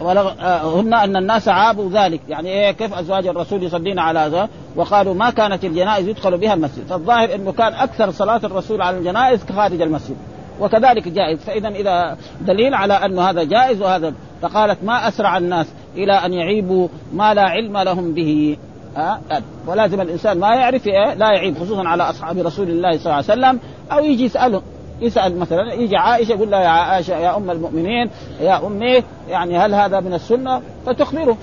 [0.00, 2.20] فبلغهن أن الناس عابوا ذلك.
[2.28, 6.86] يعني إيه كيف أزواج الرسول يصلين على هذا وقالوا ما كانت الجنائز يدخل بها المسجد.
[6.86, 10.16] فالظاهر إنه كان أكثر صلاة الرسول على الجنائز خارج المسجد.
[10.60, 11.38] وكذلك جائز.
[11.38, 16.88] فاذا إذا دليل على انه هذا جائز وهذا فقالت ما أسرع الناس إلى أن يعيبوا
[17.12, 18.56] ما لا علم لهم به.
[18.96, 23.00] ها أه؟ ولازم الإنسان ما يعرف إيه؟ لا يعيب خصوصا على أصحاب رسول الله صلى
[23.00, 23.60] الله عليه وسلم
[23.92, 24.62] أو يجي يسأله.
[25.00, 28.10] يسأل مثلا يجي عائشة يقول لها يا عائشة يا أم المؤمنين
[28.40, 31.36] يا أمي يعني هل هذا من السنة؟ فتخبره.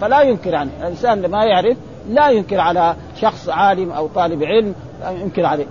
[0.00, 1.76] فلا ينكر يعني الإنسان ما يعرف
[2.08, 4.74] لا ينكر على شخص عالم أو طالب علم
[5.22, 5.66] ينكر عليه.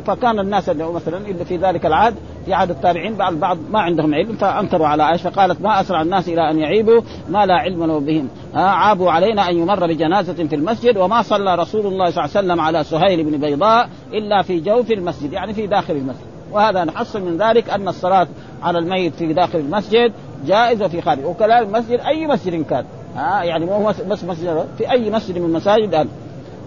[0.00, 2.14] فكان الناس اللي مثلا اللي في ذلك العهد
[2.46, 6.28] في عهد التابعين بعض البعض ما عندهم علم فأنكروا على عائشة فقالت ما أسرع الناس
[6.28, 8.28] إلى أن يعيبوا ما لا علم له بهم.
[8.54, 12.60] عابوا علينا أن يمر بجنازه في المسجد وما صلى رسول الله صلى الله عليه وسلم
[12.60, 16.29] على سهيل بن بيضاء إلا في جوف المسجد يعني في داخل المسجد.
[16.52, 18.28] وهذا نحصل من ذلك أن الصلاة
[18.62, 20.12] على الميت في داخل المسجد
[20.46, 21.24] جائز وفي خارج.
[21.24, 22.84] وكذلك المسجد أي مسجد كان.
[23.16, 26.08] ها يعني مو بس مسجد في أي مسجد من المساجد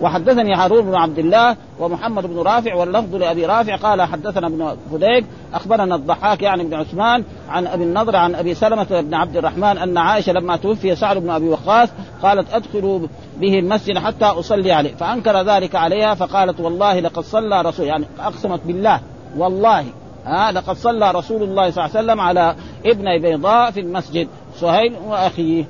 [0.01, 5.25] وحدثني هارون بن عبد الله ومحمد بن رافع واللفظ لأبي رافع قال حدثنا ابن فديك
[5.53, 9.97] أخبرنا الضحاك يعني بن عثمان عن أبي النضر عن أبي سلمة بن عبد الرحمن أن
[9.97, 11.89] عائشة لما توفي سعد بن أبي وقاص
[12.23, 12.99] قالت ادخلوا
[13.39, 14.95] به المسجد حتى أصلي عليه.
[14.95, 18.99] فأنكر ذلك عليها فقالت والله لقد صلى رسول يعني أقسمت بالله.
[19.37, 19.85] والله
[20.25, 24.27] ها لقد صلى رسول الله صلى الله عليه وسلم على ابن بيضاء في المسجد
[24.59, 25.65] سهيل وأخيه.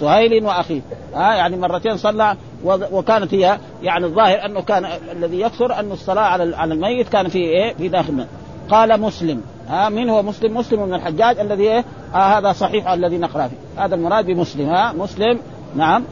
[0.00, 0.80] سهيل وأخيه.
[1.14, 6.56] ها يعني مرتين صلى وكانت هي يعني الظاهر أنه كان الذي يكثر أن الصلاة على
[6.56, 8.26] على الميت كان في إيه؟ في داخل
[8.70, 9.42] قال مسلم.
[9.68, 13.84] ها من هو مسلم؟ مسلم من الحجاج الذي إيه؟ آه هذا صحيح الذي نقرأ فيه.
[13.84, 14.68] هذا المراد بمسلم.
[14.68, 15.38] ها مسلم.
[15.76, 16.04] نعم.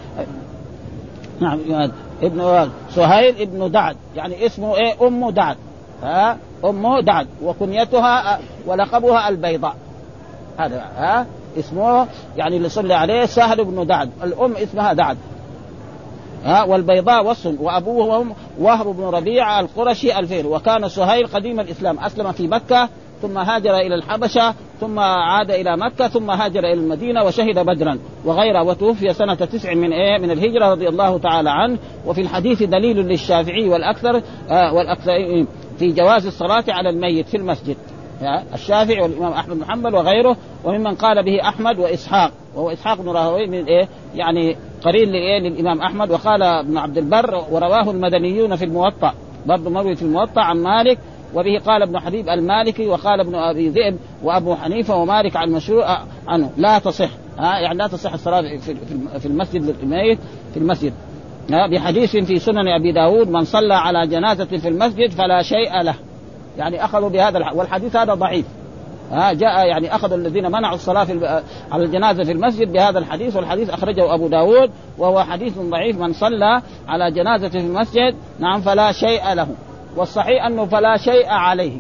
[1.41, 1.59] نعم
[2.23, 3.97] ابن سهيل ابن دعد.
[4.17, 5.57] يعني اسمه إيه؟ أم دعد.
[6.03, 9.77] ها؟ أمه دعد وكنيتها ولقبها البيضاء.
[10.59, 11.27] هذا ها؟
[11.59, 14.11] اسمه يعني اللي صلى عليه سهل بن دعد.
[14.23, 15.17] الأم اسمها دعد.
[16.45, 18.27] ها؟ والبيضاء وصل وأبوه
[18.59, 20.47] وهب بن ربيعة القرشي الفيل.
[20.47, 21.99] وكان سهيل قديم الإسلام.
[21.99, 22.89] أسلم في مكة
[23.23, 27.99] ثم هاجر إلى الحبشة ثم عاد إلى مكة ثم هاجر إلى المدينة وشهد بدرا.
[28.25, 31.79] وغيره وتوفي سنة تسع من إيه؟ من الهجرة رضي الله تعالى عنه.
[32.07, 35.47] وفي الحديث دليل للشافعي والأكثر آه والاكثر
[35.79, 37.77] في جواز الصلاة على الميت في المسجد.
[38.55, 42.33] الشافعي والإمام أحمد بن وغيره وممن قال به أحمد وإسحاق.
[42.55, 46.11] وهو إسحاق بن راهوي من إيه؟ يعني قرين لإيه؟ للإمام أحمد.
[46.11, 49.15] وقال ابن عبد البر ورواه المدنيون في الموطأ.
[49.47, 50.99] برضه مروي في الموطأ عن مالك.
[51.35, 56.51] وبه قال ابن حبيب المالكي وقال ابن أبي ذئب وأبو حنيفة ومالك عن مشروع عنه.
[56.57, 57.11] لا تصح.
[57.39, 58.57] ها؟ يعني لا تصح الصلاة
[59.19, 60.19] في المسجد للميت
[60.55, 60.93] في المسجد.
[61.49, 65.95] بحديث في سنن أبي داود من صلى على جنازة في المسجد فلا شيء له.
[66.59, 68.47] يعني أخذوا بهذا والحديث هذا ضعيف.
[69.11, 73.71] ها جاء يعني أخذ الذين منعوا الصلاة في على الجنازة في المسجد بهذا الحديث والحديث
[73.71, 75.99] أخرجه أبو داود وهو حديث ضعيف.
[75.99, 79.49] من صلى على جنازة في المسجد نعم فلا شيء له.
[79.97, 81.77] والصحيح أنه فلا شيء عليه.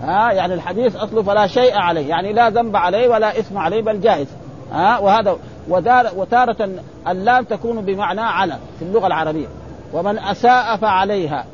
[0.00, 2.08] ها يعني الحديث أصله فلا شيء عليه.
[2.08, 4.26] يعني لا ذنب عليه ولا إثم عليه بل جائز.
[4.72, 5.36] ها وهذا
[5.68, 6.68] ودار وتارة
[7.08, 9.46] اللام تكون بمعنى على في اللغة العربية.
[9.92, 11.44] ومن أساء فعليها.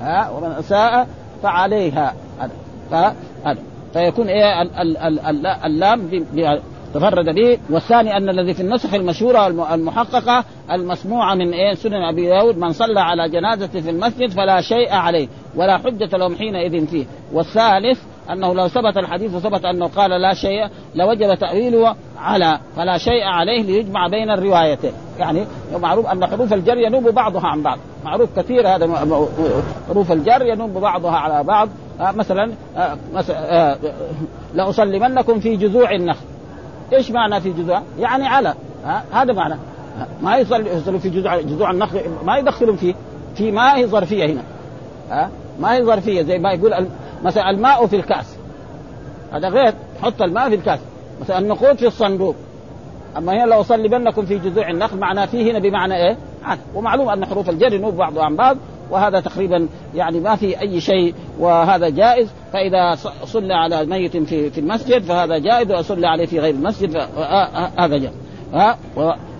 [0.00, 1.08] ها؟ ومن أساء
[1.42, 2.14] فعليها.
[2.92, 3.14] هذا.
[3.92, 4.62] فيكون إيه؟
[5.66, 6.26] اللام
[6.94, 7.58] تفرد به.
[7.70, 13.00] والثاني أن الذي في النسخ المشهورة المحققة المسموعة من إيه؟ سنن أبي داود من صلى
[13.00, 17.06] على جنازة في المسجد فلا شيء عليه ولا حجة لهم حينئذ فيه.
[17.32, 18.00] والثالث
[18.32, 23.62] أنه لو ثبت الحديث وثبت أنه قال لا شيء لوجب تأويله على فلا شيء عليه
[23.62, 24.92] ليجمع بين الروايتين.
[25.18, 25.46] يعني
[25.80, 27.78] معروف أن حروف الجر ينوب بعضها عن بعض.
[28.04, 29.06] معروف كثير هذا
[29.88, 31.68] حروف الجر ينوب بعضها على بعض.
[32.00, 32.96] آه مثلا آه
[33.30, 33.76] آه
[34.54, 36.24] لأصلمنكم في جذوع النخل.
[36.92, 38.54] إيش معنى في جذوع؟ يعني على.
[39.12, 39.54] هذا معنى.
[40.22, 42.94] ما يصلي في جذوع جذوع النخل ما يدخلون فيه
[43.34, 44.42] في ما هي ظرفية هنا.
[45.10, 46.86] ها ما هي ظرفية زي ما يقول
[47.22, 48.36] مثلا الماء في الكأس.
[49.32, 50.80] هذا غير حط الماء في الكأس.
[51.20, 52.34] مثلا النقود في الصندوق.
[53.16, 57.26] أما هنا لو اصلبنكم في جذوع النخل معناه فيه هنا بمعنى إيه؟ عن ومعلوم أن
[57.26, 58.56] حروف الجر ينوب بعضها عن بعض
[58.90, 62.28] وهذا تقريبا يعني ما في أي شيء وهذا جائز.
[62.52, 67.96] فإذا صلى على ميت في في المسجد فهذا جائز وصلى عليه في غير المسجد فهذا
[67.96, 68.14] جائز.
[68.54, 68.78] ها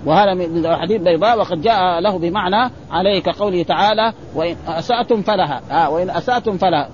[0.06, 5.60] وهذا من الحديث بيضاء وقد جاء له بمعنى عليه كقوله تعالى وإن أسأتم فلها.
[5.70, 6.88] ها وإن أسأتم فلها.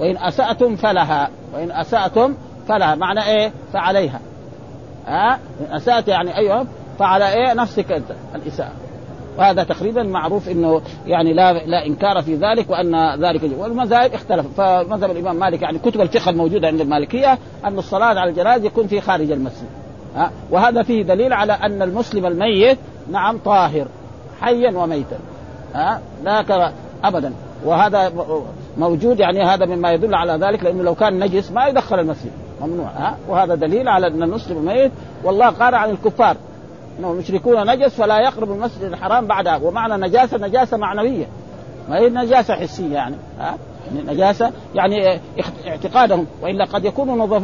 [0.00, 1.30] وإن أسأتم فلها.
[1.54, 2.34] وإن أسأتم
[2.68, 2.94] فلها.
[2.94, 4.20] معنى إيه؟ فعليها.
[5.06, 6.66] ها إن أسأت يعني أيوه.
[6.98, 8.10] فعلى إيه؟ نفسك أنت.
[8.34, 8.72] الإساءة.
[9.38, 14.46] وهذا تقريبا معروف إنه يعني لا لا إنكار في ذلك وأن ذلك والمذاهب اختلف.
[14.56, 19.00] فمذهب الإمام مالك يعني كتب الفقه الموجوده عند المالكية أن الصلاة على الجنازة يكون في
[19.00, 19.79] خارج المسجد.
[20.16, 22.78] ها؟ وهذا فيه دليل على أن المسلم الميت
[23.10, 23.86] نعم طاهر
[24.40, 25.18] حيا وميتا
[25.74, 26.72] ها؟ لا
[27.04, 27.32] ابدا.
[27.64, 28.12] وهذا
[28.78, 32.86] موجود يعني هذا مما يدل على ذلك لأنه لو كان نجس ما يدخل المسجد ممنوع
[32.86, 34.92] ها؟ وهذا دليل على أن المسلم الميت
[35.24, 36.36] والله قال عن الكفار
[36.98, 41.26] انهم مشركون نجس فلا يقرب المسجد الحرام بعدها ومعنى نجاسة نجاسة معنوية
[41.88, 43.54] ما هي نجاسة حسية يعني ها؟
[44.06, 45.20] نجاسه يعني
[45.66, 46.26] اعتقادهم.
[46.42, 47.42] وإلا قد يكون نظف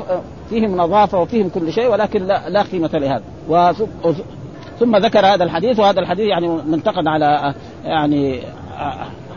[0.51, 3.23] فيهم نظافة وفيهم كل شيء ولكن لا, لا قيمة لهذا.
[4.79, 8.41] ثم ذكر هذا الحديث وهذا الحديث يعني منتقد على يعني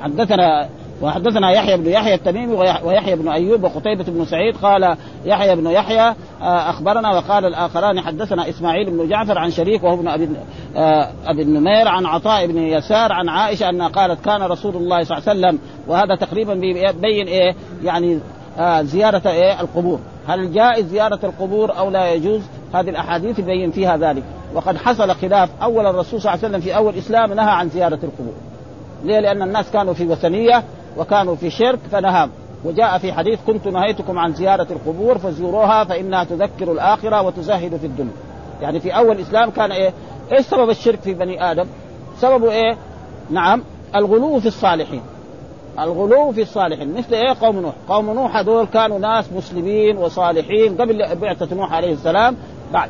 [0.02, 0.70] حدثنا
[1.02, 6.16] وحدثنا يحيى بن يحيى التميمي ويحيى بن أيوب وقتيبة بن سعيد قال يحيى بن يحيى
[6.42, 10.30] أخبرنا وقال الآخران حدثنا إسماعيل بن جعفر عن شريك وهو ابن أبي
[11.28, 15.30] أبي النمير عن عطاء بن يسار عن عائشة أنها قالت كان رسول الله صلى الله
[15.30, 18.20] عليه وسلم وهذا تقريبا بيبين إيه يعني
[18.82, 20.00] زيارة إيه القبور.
[20.28, 22.42] هل جائز زيارة القبور أو لا يجوز؟
[22.74, 24.24] هذه الأحاديث يبين فيها ذلك.
[24.54, 25.50] وقد حصل خلاف.
[25.64, 28.34] أول الرسول صلى الله عليه وسلم في أول الاسلام نهى عن زيارة القبور.
[29.04, 30.64] ليه؟ لأن الناس كانوا في وثنية.
[30.98, 32.30] وكانوا في شرك فنهاهم.
[32.66, 38.12] وجاء في حديث كنت نهيتكم عن زيارة القبور فزوروها فإنها تذكر الآخرة وتزهد في الدنيا.
[38.62, 39.94] يعني في أول الإسلام كان إيه؟
[40.32, 41.66] إيش سبب الشرك في بني آدم؟
[42.18, 42.78] سببه إيه؟
[43.30, 43.64] نعم
[43.96, 45.02] الغلو في الصالحين.
[45.80, 47.74] الغلو في الصالحين مثل إيه؟ قوم نوح.
[47.90, 50.78] قوم نوح هذول كانوا ناس مسلمين وصالحين.
[50.78, 52.36] قبل بعثة نوح عليه السلام
[52.74, 52.90] بعد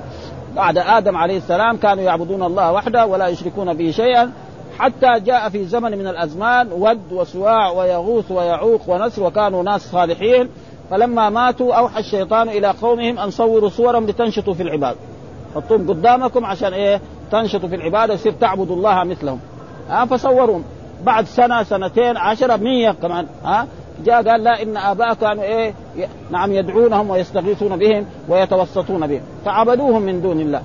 [0.55, 4.31] بعد آدم عليه السلام كانوا يعبدون الله وحده ولا يشركون به شيئا.
[4.79, 10.49] حتى جاء في زمن من الأزمان ود وسواع ويغوث ويعوق ونسر وكانوا ناس صالحين
[10.89, 14.95] فلما ماتوا أوحى الشيطان إلى قومهم أن صوروا صورهم لتنشطوا في العباد.
[15.55, 19.39] حطوهم قدامكم عشان إيه؟ تنشطوا في العباده يصير تعبدوا الله مثلهم.
[19.89, 20.63] ها فصورهم.
[21.03, 23.27] بعد سنة سنتين عشرة مية كمان.
[23.43, 23.67] ها
[24.05, 25.73] جاء قال لا إن آباء كانوا إيه؟
[26.31, 29.21] نعم يدعونهم ويستغيثون بهم ويتوسطون بهم.
[29.45, 30.61] فعبدوهم من دون الله.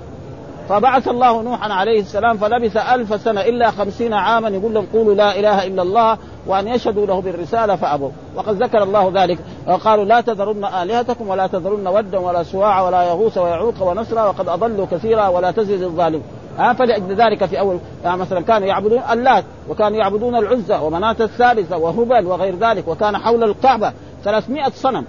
[0.69, 5.39] فبعث الله نوحا عليه السلام فلبث ألف سنة إلا خمسين عاما يقول لهم قولوا لا
[5.39, 8.09] إله إلا الله وأن يشهدوا له بالرسالة فأبوا.
[8.35, 13.37] وقد ذكر الله ذلك وقالوا لا تذرن آلهتكم ولا تذرن ودا ولا سواع ولا يغوث
[13.37, 16.21] ويعوق ونسرا وقد أضلوا كثيرا ولا تزد الظالم.
[16.57, 21.77] ها فلأجل ذلك في أول يعني مثلا كانوا يعبدون اللات وكانوا يعبدون العزى ومناة الثالثة
[21.77, 25.05] وهبل وغير ذلك وكان حول الكعبة 300 صنم.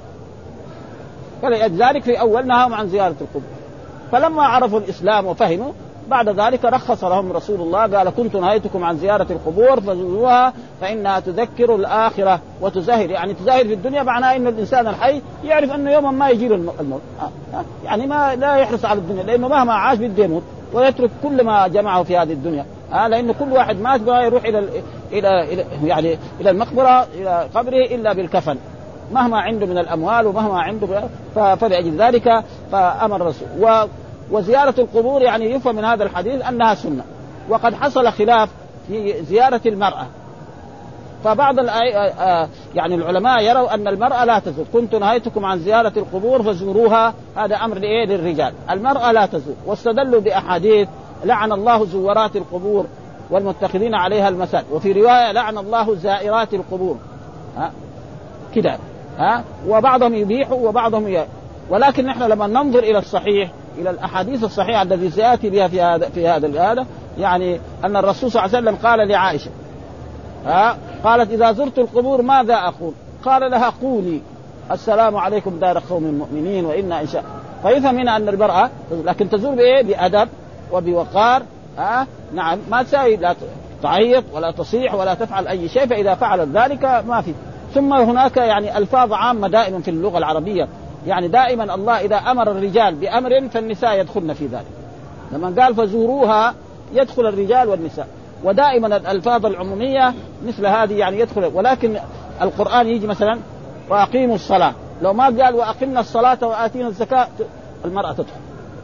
[1.43, 3.56] فلأجل ذلك في أول نهاهم عن زيارة القبور.
[4.13, 5.73] فلما عرفوا الإسلام وفهموا
[6.09, 11.75] بعد ذلك رخص لهم رسول الله قال كنت نهيتكم عن زيارة القبور فزوروها فإنها تذكر
[11.75, 13.11] الآخرة وتزهر.
[13.11, 17.01] يعني تزهر في الدنيا معناه أن الإنسان الحي يعرف أنه يوما ما يجي له الموت
[17.85, 20.43] يعني ما لا يحرص على الدنيا لأنه مهما عاش بده يموت
[20.73, 24.59] ويترك كل ما جمعه في هذه الدنيا آه كل واحد مات يروح إلى
[25.13, 28.57] إلى إلى يعني إلى المقبرة إلى قبره إلا بالكفن.
[29.13, 33.49] مهما عنده من الأموال ومهما عنده فلأجل ذلك فأمر الرسول.
[33.61, 33.85] و
[34.31, 37.05] وزيارة القبور يعني يفهم من هذا الحديث أنها سنة.
[37.49, 38.49] وقد حصل خلاف
[38.89, 40.07] في زيارة المرأة.
[41.25, 41.57] فبعض
[42.75, 47.15] يعني العلماء يروا أن المرأة لا تزور، كنت نهيتكم عن زيارة القبور فزوروها.
[47.37, 50.89] هذا أمر لإيه؟ للرجال، المرأة لا تزور، واستدلوا بأحاديث
[51.25, 52.87] لعن الله زورات القبور
[53.31, 56.97] والمتخذين عليها المساجد، وفي رواية لعن الله زائرات القبور.
[58.55, 58.79] كده.
[59.19, 61.27] ها؟ وبعضهم يبيح وبعضهم ي...
[61.71, 66.29] ولكن نحن لما ننظر إلى الصحيح إلى الأحاديث الصحيحة التي سيأتي بها في هذا في
[66.29, 66.87] هذا هذا
[67.19, 69.51] يعني أن الرسول صلى الله عليه وسلم قال لعائشة
[70.47, 72.93] ها؟ قالت إذا زرت القبور ماذا أقول؟
[73.25, 74.21] قال لها قولي.
[74.71, 77.25] السلام عليكم دار قوم المؤمنين وإنا إن شاء
[77.63, 78.71] فيفهم هنا أن المراه
[79.05, 80.29] لكن تزور بإيه؟ بأدب
[80.73, 81.43] وبوقار
[81.79, 83.17] ها؟ نعم ما تساوي.
[83.17, 83.35] لا
[83.83, 87.35] تعيط ولا تصيح ولا تفعل أي شيء فإذا فعلت ذلك ما في.
[87.77, 90.69] ثم هناك يعني ألفاظ عامة دائما في اللغة العربية.
[91.07, 94.67] يعني دائما الله إذا أمر الرجال بأمر فالنساء يدخلن في ذلك.
[95.33, 96.55] لما قال فزوروها
[96.93, 98.09] يدخل الرجال والنساء.
[98.45, 100.15] ودائما الألفاظ العمومية
[100.47, 101.51] مثل هذه يعني يدخل.
[101.55, 101.97] ولكن
[102.43, 103.39] القرآن يجي مثلا
[103.91, 104.73] وأقيموا الصلاة.
[105.03, 107.29] لو ما قال وأقمنا الصلاة وآتينا الزكاة
[107.85, 108.41] المرأة تدخل.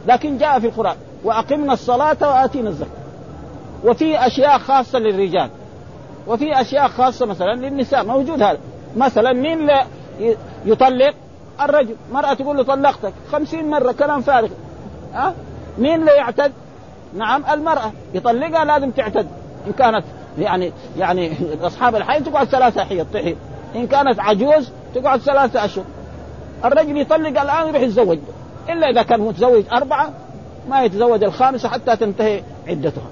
[0.07, 3.03] لكن جاء في القرآن وأقمنا الصلاة وآتينا الزكاة.
[3.85, 5.49] وفي أشياء خاصة للرجال.
[6.27, 8.05] وفي أشياء خاصة مثلا للنساء.
[8.05, 8.57] موجود هذا.
[8.97, 9.85] مثلا مين لا
[10.65, 11.13] يطلق؟
[11.61, 11.95] الرجل.
[12.11, 13.13] مرأة تقول له طلقتك.
[13.31, 14.49] خمسين مرة كلام فارغ.
[15.13, 15.33] ها؟ أه؟
[15.77, 16.51] مين لا يعتد؟
[17.17, 17.91] نعم المرأة.
[18.13, 19.27] يطلقها لازم تعتد.
[19.67, 20.03] إن كانت
[20.39, 23.37] يعني يعني أصحاب الحي تقعد ثلاثة حيض تحيض.
[23.75, 25.83] إن كانت عجوز تقعد ثلاثة أشهر.
[26.65, 28.19] الرجل يطلق الآن يروح يتزوج.
[28.69, 30.09] إلا إذا كان متزوج أربعة
[30.69, 33.03] ما يتزوج الخامسة حتى تنتهي عدتها.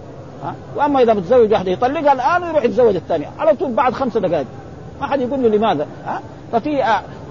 [0.43, 3.29] ها؟ وأما إذا متزوج واحدة يطلقها الآن ويروح يتزوج الثانية.
[3.39, 4.45] على طول بعد خمس دقائق.
[5.01, 6.83] ما حد يقول له لماذا؟ ها؟ ففي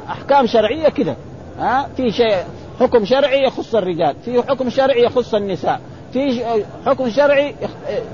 [0.09, 1.17] أحكام شرعية كده
[1.59, 2.37] ها؟ في شيء
[2.81, 5.81] حكم شرعي يخص الرجال في حكم شرعي يخص النساء
[6.13, 6.45] في
[6.87, 7.55] حكم شرعي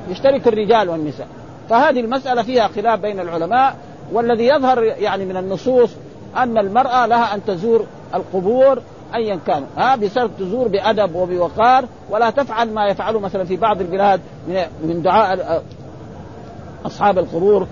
[0.08, 1.26] يشترك الرجال والنساء.
[1.70, 3.76] فهذه المسألة فيها خلاف بين العلماء
[4.12, 5.90] والذي يظهر يعني من النصوص
[6.36, 8.82] أن المرأة لها أن تزور القبور
[9.14, 9.64] ايا كان.
[9.76, 14.20] ها؟ بشرط تزور بأدب وبوقار ولا تفعل ما يفعله مثلا في بعض البلاد
[14.82, 15.62] من دعاء
[16.86, 17.66] أصحاب القبور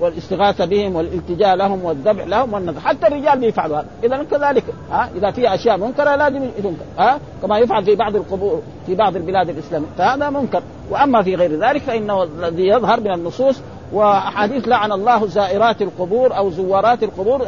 [0.00, 3.86] والاستغاثة بهم والالتجاء لهم والذبح لهم والنذر حتى الرجال بيفعلوا هذا.
[4.04, 8.62] اذا كذلك ها إذا في أشياء منكرة لازم ينكر ها كما يفعل في بعض القبور
[8.86, 9.86] في بعض البلاد الإسلامية.
[9.98, 10.62] فهذا منكر.
[10.90, 13.60] وأما في غير ذلك فإنه الذي يظهر من النصوص
[13.92, 17.46] وأحاديث لعن الله زائرات القبور أو زوارات القبور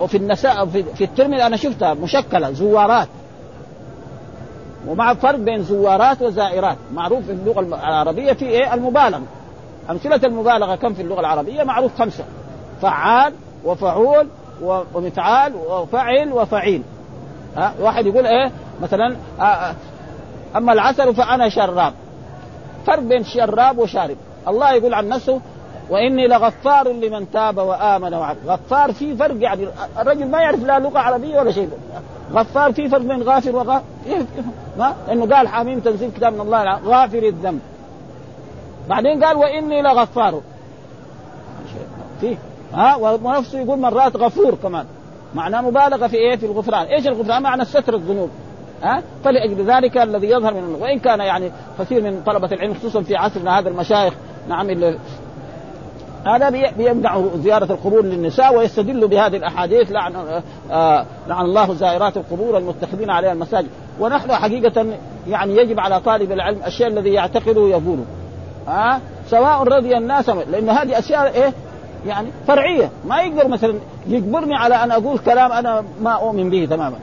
[0.00, 3.08] وفي النساء في الترمذي أنا شفتها مشكلة زوارات.
[4.88, 6.76] ومع فرق بين زوارات وزائرات.
[6.94, 9.22] معروف في اللغة العربية في إيه؟ المبالغة.
[9.90, 12.24] أمثلة المبالغة كم في اللغة العربية؟ معروف خمسة.
[12.82, 13.32] فعال
[13.64, 14.28] وفعول
[14.94, 16.82] ومفعال وفعل وفعيل.
[17.56, 18.50] ها؟ واحد يقول إيه؟
[18.82, 19.74] مثلا آه، آه،
[20.56, 21.92] أما العسل فأنا شراب.
[22.86, 24.16] فرق بين شراب وشارب.
[24.48, 25.40] الله يقول عن نفسه
[25.90, 29.66] وإني لغفار لمن تاب وآمن وعمل غفار في فرق يعني
[29.98, 31.70] الرجل ما يعرف لا لغة عربية ولا شيء.
[32.32, 33.84] غفار في فرق بين غافر وغافر.
[34.78, 37.60] ما؟ إنه قال حاميم تنزيل كتاب من الله غافر الذنب.
[38.88, 40.40] بعدين قال وإني لغفار.
[42.20, 42.36] في
[42.72, 44.86] ها ونفسه يقول مرات غفور كمان.
[45.34, 46.86] معناه مبالغة في إيه؟ في الغفران.
[46.86, 48.30] إيش الغفران؟ معنى ستر الذنوب.
[48.82, 53.16] ها؟ فلأجل ذلك الذي يظهر من وإن كان يعني كثير من طلبة العلم خصوصا في
[53.16, 54.14] عصرنا هذا المشايخ
[54.48, 54.98] نعم اللي
[56.26, 63.10] هذا بيمنع زيارة القبور للنساء ويستدل بهذه الأحاديث لعن آه لعن الله زائرات القبور المتخذين
[63.10, 63.68] عليها المساجد.
[64.00, 64.86] ونحن حقيقة
[65.28, 68.04] يعني يجب على طالب العلم الشيء الذي يعتقده يقوله
[68.68, 69.00] ها؟
[69.30, 71.52] سواء رضي الناس لأن هذه أشياء إيه؟
[72.06, 72.90] يعني فرعية.
[73.04, 73.74] ما يقدر مثلا
[74.06, 76.96] يجبرني على أن أقول كلام أنا ما أؤمن به تماما.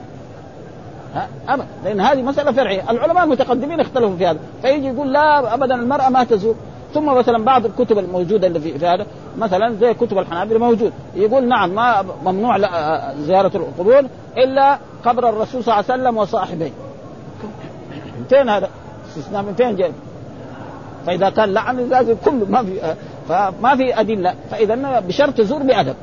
[1.47, 1.67] ابدا.
[1.85, 6.23] لأن هذه مسألة فرعية، العلماء المتقدمين اختلفوا في هذا، فيجي يقول لا ابدا المرأة ما
[6.23, 6.55] تزور،
[6.93, 9.05] ثم مثلا بعض الكتب الموجودة اللي في, هذا
[9.37, 10.93] مثلا زي كتب الحنابلة موجود.
[11.15, 12.57] يقول نعم ما ممنوع
[13.15, 14.05] زيارة القبور
[14.37, 16.71] إلا قبر الرسول صلى الله عليه وسلم وصاحبيه
[18.29, 18.69] فين هذا؟
[19.07, 19.91] استثناء من فين جاي؟
[21.05, 22.95] فإذا كان لعن لازم كله ما في
[23.29, 25.95] فما في أدلة فإذا بشرط تزور بأدب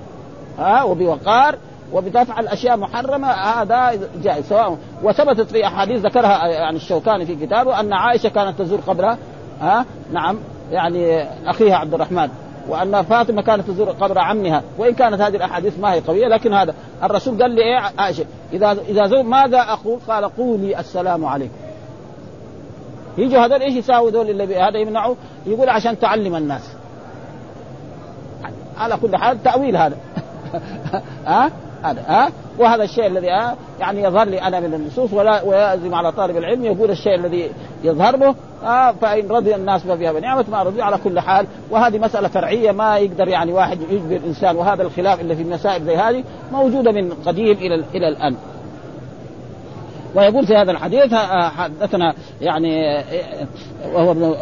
[0.59, 1.57] ها وبوقار
[1.93, 7.93] وبتفعل اشياء محرمة هذا جائز سواء وثبتت في أحاديث ذكرها يعني الشوكاني في كتابه أن
[7.93, 9.19] عائشة كانت تزور قبرها
[9.61, 10.39] ها نعم
[10.71, 12.29] يعني أخيها عبد الرحمن
[12.69, 16.75] وأن فاطمة كانت تزور قبر عمها وإن كانت هذه الأحاديث ما هي قوية لكن هذا
[17.03, 21.55] الرسول قال لي إيه عائشة إذا إذا زور ماذا أقول؟ قال قولي السلام عليكم.
[23.21, 25.15] يجوا هذول إيش يساووا ذول اللي هذا يمنعوا؟
[25.47, 26.63] يقول عشان تعلم الناس.
[28.79, 29.97] على كل حال تأويل هذا.
[31.27, 31.51] ها؟
[31.83, 36.13] هذا ها وهذا الشيء الذي ها يعني يظهر لي أنا من النصوص ولا ويلزم على
[36.13, 37.51] طالب العلم يقول الشيء الذي
[37.85, 42.29] يظهر له آه فإن رضي الناس فبها بنعمة ما رضي على كل حال وهذه مسألة
[42.29, 46.93] فرعية ما يقدر يعني واحد يجبر إنسان وهذا الخلاف اللي في المسائل زي هذه موجودة
[46.93, 48.37] من قديم إلى إلى الآن
[50.15, 51.15] ويقول في هذا الحديث
[51.57, 53.05] حدثنا يعني
[53.95, 54.35] وهو ابن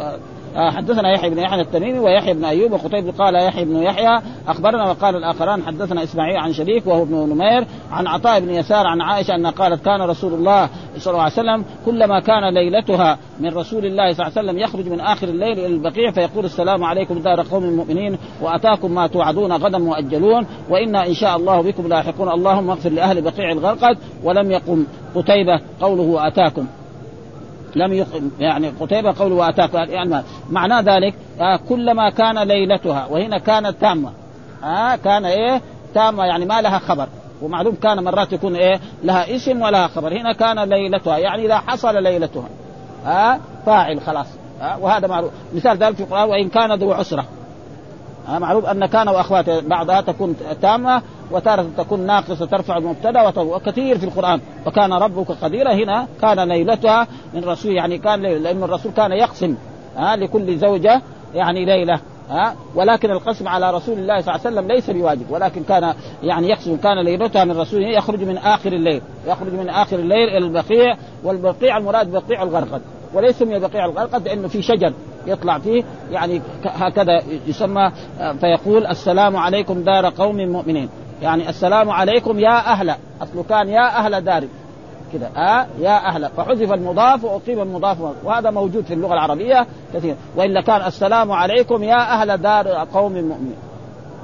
[0.55, 5.15] حدثنا يحيى بن يحيى التميمي ويحيى بن أيوب وقتيبة قال يحيى بن يحيى أخبرنا وقال
[5.15, 9.51] الآخران حدثنا إسماعيل عن شريك وهو ابن نمير عن عطاء بن يسار عن عائشة انها
[9.51, 14.27] قالت كان رسول الله صلى الله عليه وسلم كلما كان ليلتها من رسول الله صلى
[14.27, 18.17] الله عليه وسلم يخرج من آخر الليل إلى البقيع فيقول السلام عليكم دار قوم المؤمنين
[18.41, 23.51] وأتاكم ما توعدون غدا مؤجلون وإنا إن شاء الله بكم لاحقون اللهم اغفر لأهل بقيع
[23.51, 24.85] الغرقد ولم يقم
[25.15, 26.67] قتيبة قوله أتاكم
[27.75, 33.81] لم يقم يعني قتيبة قوله وأتاك يعني معنى ذلك آه كلما كان ليلتها وهنا كانت
[33.81, 34.11] تامة.
[34.63, 35.61] آه كان إيه؟
[35.93, 37.07] تامة يعني ما لها خبر.
[37.41, 40.13] ومعلوم كان مرات يكون إيه؟ لها اسم ولها خبر.
[40.13, 42.49] هنا كان ليلتها يعني إذا حصل ليلتها.
[43.05, 44.27] آه فاعل خلاص.
[44.61, 45.31] آه وهذا معروف.
[45.55, 47.25] مثال ذلك في القرآن وإن كان ذو عسرة.
[48.37, 54.41] معروف أن كان وأخواتها بعضها تكون تامة وتارة تكون ناقصة ترفع المبتدأ وكثير في القرآن.
[54.65, 55.73] وكان ربك قديرا.
[55.73, 59.55] هنا كان ليلتها من رسول يعني كان لأن الرسول كان يقسم
[59.97, 61.01] ها لكل زوجة
[61.35, 62.55] يعني ليلة ها.
[62.75, 65.31] ولكن القسم على رسول الله صلى الله عليه وسلم ليس بواجب.
[65.31, 69.99] ولكن كان يعني يقسم كان ليلتها من رسوله يخرج من آخر الليل يخرج من آخر
[69.99, 72.81] الليل إلى البقيع والبقيع المراد بقيع الغرقد.
[73.13, 74.93] وليس سمي بقيع الغرقد لأنه في شجر.
[75.27, 77.91] يطلع فيه يعني هكذا يسمى
[78.39, 80.89] فيقول السلام عليكم دار قوم مؤمنين.
[81.21, 84.43] يعني السلام عليكم يا أهل أصله كان يا أهل دار.
[85.13, 86.29] كذا آه يا أهل.
[86.37, 87.97] فحذف المضاف وأقيم المضاف.
[88.23, 90.15] وهذا موجود في اللغة العربية كثير.
[90.35, 93.55] وإلا كان السلام عليكم يا أهل دار قوم مؤمنين.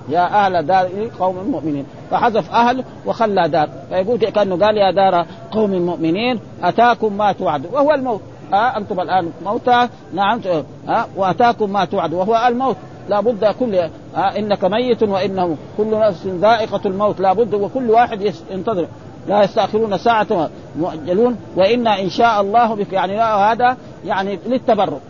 [0.10, 1.86] يا أهل دار قوم مؤمنين.
[2.12, 3.69] فحذف أهل وخلى دار.
[3.89, 8.21] فيقول كأنه قال يا دار قوم مؤمنين أتاكم ما توعد وهو الموت.
[8.53, 9.88] آه أنتم الآن موتى.
[10.13, 10.41] نعم
[10.89, 12.77] آه وأتاكم ما توعد وهو الموت.
[13.10, 13.89] لا بد كل آه
[14.38, 17.19] إنك ميت وإنه كل نفس ذائقة الموت.
[17.19, 18.88] لا بد وكل واحد ينتظر.
[19.27, 25.01] لا يستأخرون ساعة مؤجلون وإنا إن شاء الله بك يعني هذا يعني للتبرك.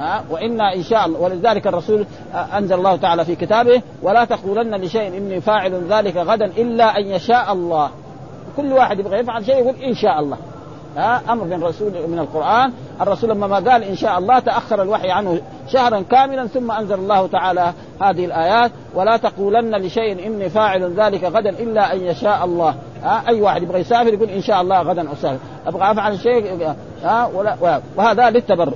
[0.00, 5.16] ها وإنا إن شاء الله ولذلك الرسول أنزل الله تعالى في كتابه ولا تقولن لشيء
[5.16, 7.90] إني فاعل ذلك غدا إلا أن يشاء الله.
[8.56, 10.36] كل واحد يبغى يفعل شيء يقول إن شاء الله.
[10.96, 12.72] ها أمر من رسول من القرآن.
[13.00, 17.26] الرسول لما ما قال إن شاء الله تأخر الوحي عنه شهرا كاملا ثم أنزل الله
[17.26, 17.72] تعالى
[18.02, 18.70] هذه الآيات.
[18.94, 22.74] ولا تقولن لشيء إني فاعل ذلك غدا إلا أن يشاء الله.
[23.02, 25.38] ها أي واحد يبغى يسافر يقول إن شاء الله غدا أسافر.
[25.66, 28.72] أبغى أفعل شيء ها ولا وهذا للتبرع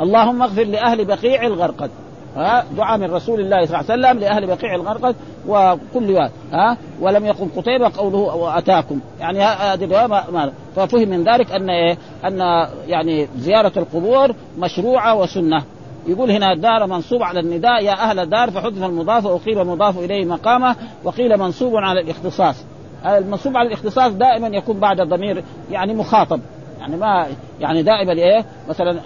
[0.00, 1.90] اللهم اغفر لأهل بقيع الغرقد.
[2.36, 5.16] ها دعاء من رسول الله صلى الله عليه وسلم لأهل بقيع الغرقد
[5.48, 9.00] وكل واحد ها ولم يقل قتيبة قوله وأتاكم.
[9.20, 15.62] يعني هذه ما ففهم من ذلك أن إيه أن يعني زيارة القبور مشروعة وسنة.
[16.06, 20.76] يقول هنا الدار منصوب على النداء يا أهل الدار فحذف المضاف وأقيم المضاف إليه مقامه
[21.04, 22.64] وقيل منصوب على الاختصاص.
[23.06, 26.40] المنصوب على الاختصاص دائما يكون بعد الضمير يعني مخاطب.
[26.80, 27.26] يعني ما
[27.60, 29.00] يعني دائما إيه مثلا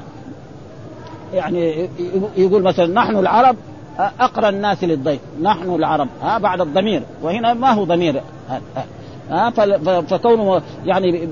[1.34, 1.88] يعني
[2.36, 3.56] يقول مثلا نحن العرب
[3.98, 5.20] اقرى الناس للضيف.
[5.42, 6.08] نحن العرب.
[6.22, 7.02] ها بعد الضمير.
[7.22, 8.20] وهنا ما هو ضمير.
[9.30, 9.50] ها
[10.00, 11.28] فكونه يعني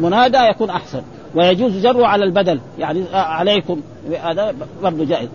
[0.00, 1.02] منادى يكون أحسن.
[1.34, 2.60] ويجوز جره على البدل.
[2.78, 3.80] يعني عليكم.
[4.22, 5.28] هذا برضه جائز.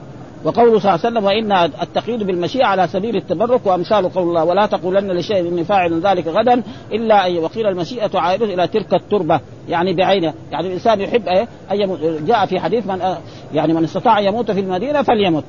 [0.45, 4.65] وقوله صلى الله عليه وسلم وإن التقييد بالمشيئة على سبيل التبرك وأمثال قول الله ولا
[4.65, 9.39] تقولن لشيء اني فاعل ذلك غدا إلا أن وقيل المشيئة عائده إلى تلك التربة.
[9.69, 10.33] يعني بعينه.
[10.51, 13.15] يعني الإنسان يحب إيه؟ أن جاء في حديث من
[13.53, 15.43] يعني من استطاع يموت في المدينة فليمت.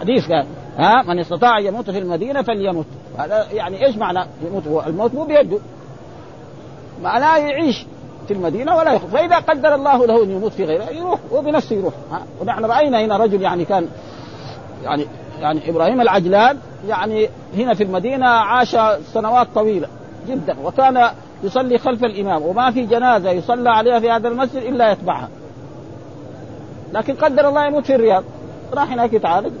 [0.00, 0.46] حديث قال
[0.78, 2.86] ها؟ من استطاع يموت في المدينة فليمت.
[3.18, 5.58] هذا يعني إيش معنى يموت؟ هو الموت مو بيده.
[7.02, 7.86] معناه يعيش.
[8.28, 11.76] في المدينة ولا يخرج فاذا قدر الله له أن يموت في غيره يروح هو بنفسه
[11.76, 11.94] يروح.
[12.12, 13.88] ها؟ ونحن رأينا هنا رجل يعني كان
[14.84, 15.06] يعني
[15.40, 16.58] يعني إبراهيم العجلان
[16.88, 18.76] يعني هنا في المدينة عاش
[19.14, 19.88] سنوات طويلة
[20.28, 21.10] جدا وكان
[21.44, 25.28] يصلي خلف الإمام وما في جنازة يصلى عليها في هذا المسجد إلا يتبعها.
[26.92, 28.24] لكن قدر الله يموت في الرياض.
[28.74, 29.52] راح هناك يتعالج.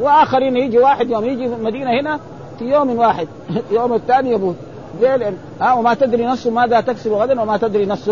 [0.00, 2.20] وآخرين يجي واحد يوم يجي المدينة هنا
[2.58, 3.28] في يوم واحد
[3.70, 4.56] يوم الثاني يموت.
[5.00, 8.10] ليه؟ لأن ها وما تدري نفس ماذا تكسب غدا وما تدري نفس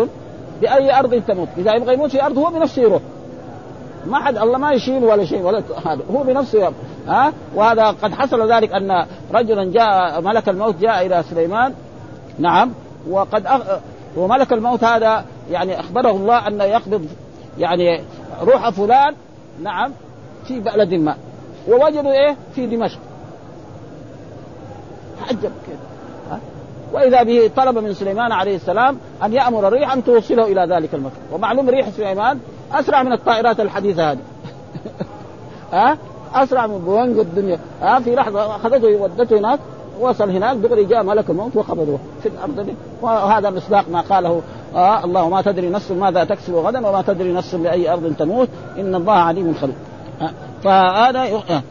[0.61, 3.01] بأي أرض تموت، إذا يبغى يموت في أرض هو بنفسه يروح.
[4.05, 6.01] ما حد الله ما يشيل ولا شيء ولا هذا.
[6.11, 6.73] هو بنفسه
[7.07, 11.73] ها وهذا قد حصل ذلك أن رجلا جاء ملك الموت جاء إلى سليمان.
[12.39, 12.71] نعم.
[13.09, 13.61] وقد أخ...
[14.17, 17.07] وملك الموت هذا يعني أخبره الله انه يقبض
[17.59, 18.01] يعني
[18.41, 19.15] روح فلان.
[19.61, 19.91] نعم.
[20.47, 21.15] في بلد ما.
[21.67, 22.99] ووجدوا إيه؟ في دمشق.
[25.29, 25.82] عجب كده
[26.93, 31.21] وإذا به طلب من سليمان عليه السلام أن يأمر الريح أن توصله إلى ذلك المكان.
[31.31, 32.39] ومعلوم ريح سليمان
[32.71, 34.19] أسرع من الطائرات الحديثة هذه.
[35.73, 35.97] ها؟
[36.33, 37.59] أسرع من بوينغ الدنيا.
[37.81, 39.59] ها؟ في لحظة أخذته ودته هناك
[39.99, 42.73] وصل هناك دغري جاء ملك الموت وقبضوه في الأرض دي.
[43.01, 44.41] وهذا مصداق ما قاله
[44.75, 48.49] آه الله ما تدري نفس ماذا تكسب غدا وما تدري نفس بأي أرض تموت.
[48.77, 49.75] إن الله عليم خبير.
[50.21, 50.31] آه
[50.63, 51.61] فهذا آه.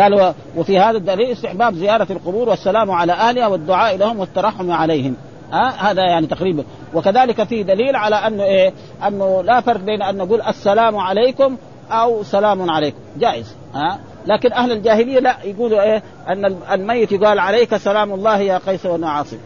[0.00, 5.16] قال وفي هذا الدليل استحباب زيارة القبور والسلام على أهلها والدعاء لهم والترحم عليهم.
[5.52, 6.64] ها؟ هذا يعني تقريبا.
[6.94, 8.72] وكذلك في دليل على أنه إيه؟
[9.06, 11.56] أنه لا فرق بين أن نقول السلام عليكم
[11.90, 12.98] أو سلام عليكم.
[13.18, 13.54] جائز.
[13.74, 18.86] ها؟ لكن أهل الجاهلية لا يقولوا إيه؟ أن الميت يقال عليك سلام الله يا قيس
[18.86, 19.38] بن عاصم.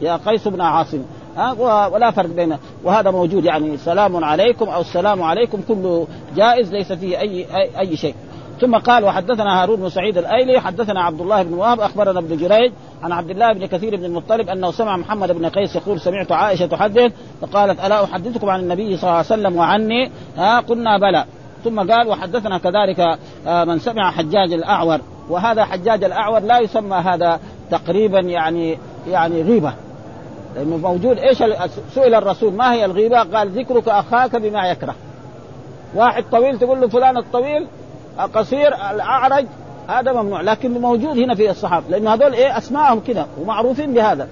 [0.00, 1.02] يا قيس بن عاصم.
[1.36, 1.52] ها؟
[1.88, 6.06] ولا فرق بين وهذا موجود يعني سلام عليكم أو السلام عليكم كله
[6.36, 8.14] جائز ليس فيه اي اي, أي شيء.
[8.60, 12.72] ثم قال وحدثنا هارون بن سعيد الأيلي حدثنا عبد الله بن وهب أخبرنا ابن جريج
[13.02, 16.66] عن عبد الله بن كثير بن المطلب أنه سمع محمد بن قيس يقول سمعت عائشة
[16.66, 21.24] تحدث فقالت ألا أحدثكم عن النبي صلى الله عليه وسلم وعني؟ ها قلنا بلى.
[21.64, 25.00] ثم قال وحدثنا كذلك من سمع حجاج الأعور.
[25.28, 27.40] وهذا حجاج الأعور لا يسمى هذا
[27.70, 28.78] تقريبا يعني
[29.08, 29.72] يعني غيبة.
[30.56, 31.18] لأنه موجود.
[31.18, 31.38] إيش
[31.94, 34.94] سئل الرسول ما هي الغيبة؟ قال ذكرك أخاك بما يكره.
[35.94, 37.66] واحد طويل تقول له فلان الطويل؟
[38.20, 39.46] القصير الأعرج
[39.88, 44.28] هذا ممنوع لكن موجود هنا في الصحابة لأنه هذول إيه اسمائهم كذا ومعروفين بهذا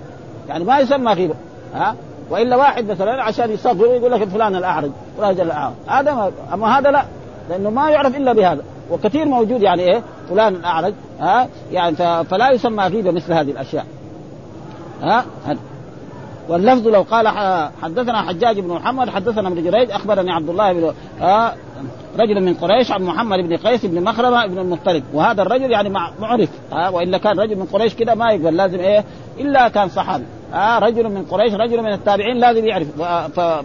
[0.48, 1.34] يعني ما يسمى غيبه
[1.74, 1.94] ها؟
[2.30, 6.90] وإلا واحد مثلا عشان يصغر يقول لك فلان الأعرج فلان الاعرج هذا ما أما هذا
[6.90, 7.04] لا
[7.50, 12.84] لأنه ما يعرف إلا بهذا وكثير موجود يعني إيه فلان الأعرج ها؟ يعني فلا يسمى
[12.84, 13.86] غيبه مثل هذه الأشياء
[15.02, 15.24] ها؟
[16.48, 17.28] واللفظ لو قال
[17.82, 20.92] حدثنا حجاج بن محمد حدثنا ابن جريج أخبرني عبد الله بن
[22.18, 25.04] رجل من قريش عن محمد بن قيس بن مخرمة بن المطلب.
[25.14, 25.88] وهذا الرجل يعني
[26.20, 26.50] معرف.
[26.72, 29.04] آه وإلا كان رجل من قريش كده ما يقبل لازم إيه؟
[29.40, 30.24] إلا كان صحابي.
[30.54, 33.00] آه رجل من قريش رجل من التابعين لازم يعرف.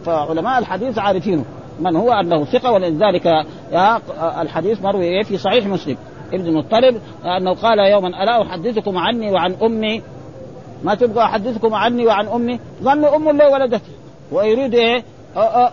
[0.06, 1.46] فعلماء الحديث عارفينه.
[1.80, 2.72] من هو؟ انه ثقة.
[2.72, 3.46] ولذلك
[4.42, 5.98] الحديث مروي إيه؟ في صحيح مسلم.
[6.34, 10.02] ابن المطلب أنه قال يوما ألا أحدثكم عني وعن أمي؟
[10.84, 13.92] ما تبقى أحدثكم عني وعن أمي؟ ظنوا أم اللي ولدته.
[14.32, 15.04] ويريد إيه؟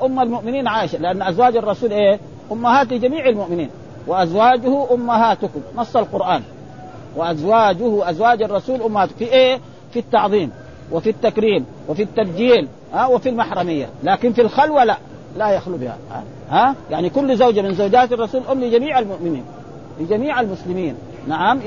[0.03, 2.19] أم المؤمنين عائشه لأن أزواج الرسول إيه؟
[2.53, 3.71] أمهات جميع المؤمنين.
[4.07, 5.61] وأزواجه أمهاتكم.
[5.77, 6.43] نص القرآن.
[7.17, 9.09] وأزواجه أزواج الرسول أمهات.
[9.19, 9.61] في إيه؟
[9.93, 10.51] في التعظيم
[10.93, 13.89] وفي التكريم وفي التبجيل ها وفي المحرمية.
[14.03, 14.97] لكن في الخلوة لا.
[15.37, 15.97] لا يخلو بها.
[16.51, 19.45] ها؟ يعني كل زوجة من زوجات الرسول أم لجميع المؤمنين.
[20.01, 20.95] لجميع المسلمين.
[21.29, 21.61] نعم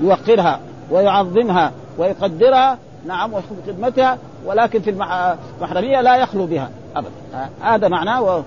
[0.00, 0.60] يوقرها
[0.90, 2.78] ويعظمها ويقدرها.
[3.06, 4.18] نعم ويحب خدمتها.
[4.46, 4.90] ولكن في
[5.60, 6.70] المحرمية لا يخلو بها.
[6.96, 7.10] ابدا.
[7.60, 8.42] هذا معناه و...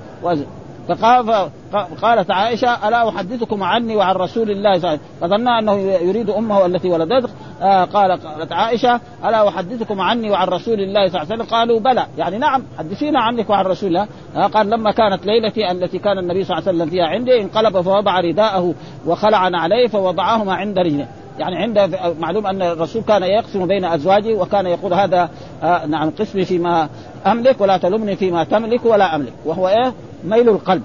[0.88, 5.74] فقال قالت عائشة ألا أحدثكم عني وعن رسول الله صلى الله عليه وسلم؟ فظنا أنه
[5.82, 7.30] يريد أمه التي ولدته.
[7.62, 11.80] آه قال قالت عائشة ألا أحدثكم عني وعن رسول الله صلى الله عليه وسلم؟ قالوا
[11.80, 12.06] بلى.
[12.18, 14.08] يعني نعم حدثينا عنك وعن رسول الله.
[14.36, 17.82] آه قال لما كانت ليلتي التي كان النبي صلى الله عليه وسلم فيها عندي انقلب
[17.82, 18.74] فوضع رداءه
[19.06, 21.08] وخلعنا عليه فوضعهما عند رجله.
[21.40, 25.30] يعني عند معلوم أن الرسول كان يقسم بين ازواجه وكان يقول هذا
[25.64, 26.90] آه نعم قسمي فيما
[27.28, 29.34] أملك ولا تلمني فيما تملك ولا أملك.
[29.46, 29.94] وهو إيه؟
[30.24, 30.84] ميل القلب.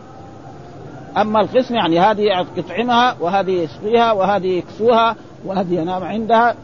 [1.21, 6.55] أما القسم يعني هذه يطعمها وهذه يسقيها وهذه يكسوها وهذه ينام عندها.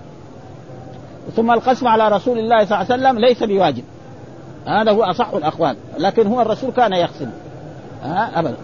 [1.37, 3.85] ثم القسم على رسول الله صلى الله عليه وسلم ليس بواجب.
[4.67, 5.77] هذا هو أصح الأقوال.
[5.99, 7.31] لكن هو الرسول كان يقسم.
[8.03, 8.57] ها؟ أبدا.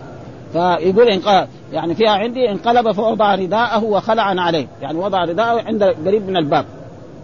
[0.52, 4.66] فيقول إن يعني فيها عندي انقلب فوضع رداءه وخلع عليه.
[4.82, 6.64] يعني وضع رداءه عند قريب من الباب.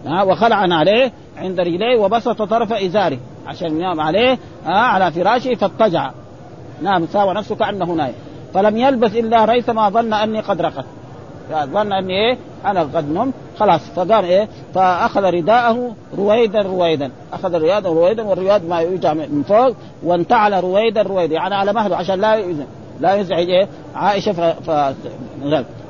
[0.05, 3.17] ها؟ وخلع عليه عند رجليه وبسط طرف إزاره.
[3.47, 6.11] عشان ينام عليه ها؟ على فراشه فاضطجع.
[6.81, 8.13] نام ساوى نفسه كانه نايم
[8.53, 10.85] فلم يلبث إلا ريثما ظن أني قد رقت
[11.51, 13.33] ظن أني إيه؟ أنا قد نمت.
[13.59, 13.81] خلاص.
[13.95, 17.11] فقام إيه؟ فأخذ رداءه رويدا رويدا.
[17.33, 21.35] أخذ الرياض رويدا والرياض ما يوجع من فوق وانتعل رويدا رويدا.
[21.35, 22.65] يعني على مهله عشان لا يزن
[22.99, 24.69] لا يزعج إيه؟ عائشة ف...
[24.69, 24.95] ف...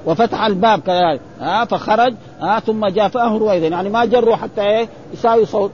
[0.05, 1.21] وفتح الباب كذلك.
[1.41, 2.13] ها؟ فخرج.
[2.41, 3.67] ها؟ ثم جافأه رويدا.
[3.67, 5.71] يعني ما جروا حتى إيه؟ يساوي صوت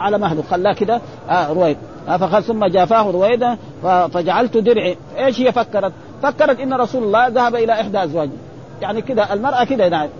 [0.00, 0.42] على مهله.
[0.50, 1.00] خلاه كده.
[1.30, 1.76] رويد.
[1.76, 4.96] آه فقال ثم جافاه رويدا فجعلت درعي.
[5.18, 5.92] إيش هي فكرت؟
[6.22, 8.30] فكرت إن رسول الله ذهب إلى إحدى أزواجه.
[8.82, 10.10] يعني كده المرأة كده يعني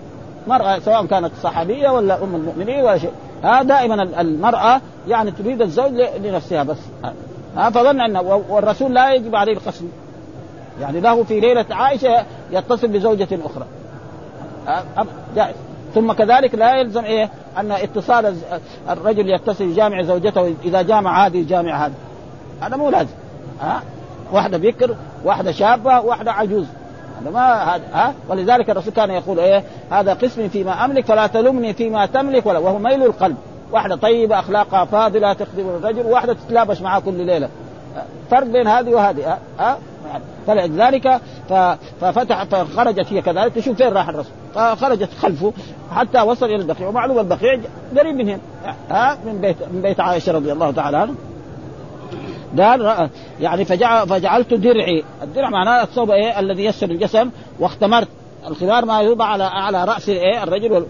[0.47, 3.11] مرأة سواء كانت صحابية ولا أم المؤمنين ولا شيء.
[3.43, 6.79] ها دائما المرأة يعني تريد الزوج لنفسها بس.
[7.57, 8.17] ها فظن أن
[8.49, 9.87] والرسول لا يجب عليه القسم.
[10.81, 13.65] يعني له في ليلة عائشة يتصل بزوجة أخرى.
[15.35, 15.55] جائز.
[15.97, 18.35] ثم كذلك لا يلزم إيه؟ أن اتصال
[18.89, 21.93] الرجل يتصل جامع زوجته إذا جامع هذه جامع هذه.
[22.61, 23.13] هذا مو لازم.
[23.61, 23.81] ها؟
[24.31, 24.95] واحدة بكر
[25.25, 26.65] واحدة شابة واحدة عجوز.
[27.21, 31.73] هذا ما هذا ها؟ ولذلك الرسول كان يقول إيه؟ هذا قسم فيما أملك فلا تلمني
[31.73, 33.37] فيما تملك ولا وهو ميل القلب
[33.71, 37.49] واحدة طيبة أخلاقها فاضلة تخدم الرجل واحدة تتلابش معاه كل ليلة.
[38.31, 39.77] فرق بين هذه وهذه ها؟
[40.47, 41.21] فلذلك
[42.01, 45.53] ففتح فخرجت هي كذلك تشوف فين راح الرسول؟ فخرجت خلفه
[45.95, 46.87] حتى وصل إلى البقيع.
[46.87, 47.59] ومعلوم البقيع
[47.97, 48.39] قريب من هنا
[48.89, 51.15] ها؟ من بيت من بيت عائشة رضي الله تعالى عنها.
[52.59, 55.03] قال يعني فجعل فجعلت درعي.
[55.23, 57.29] الدرع معناه الثوب إيه؟ الذي يسر الجسم
[57.59, 58.07] واختمرت
[58.47, 60.85] الخمار ما يوضع على على رأس إيه؟ الرجل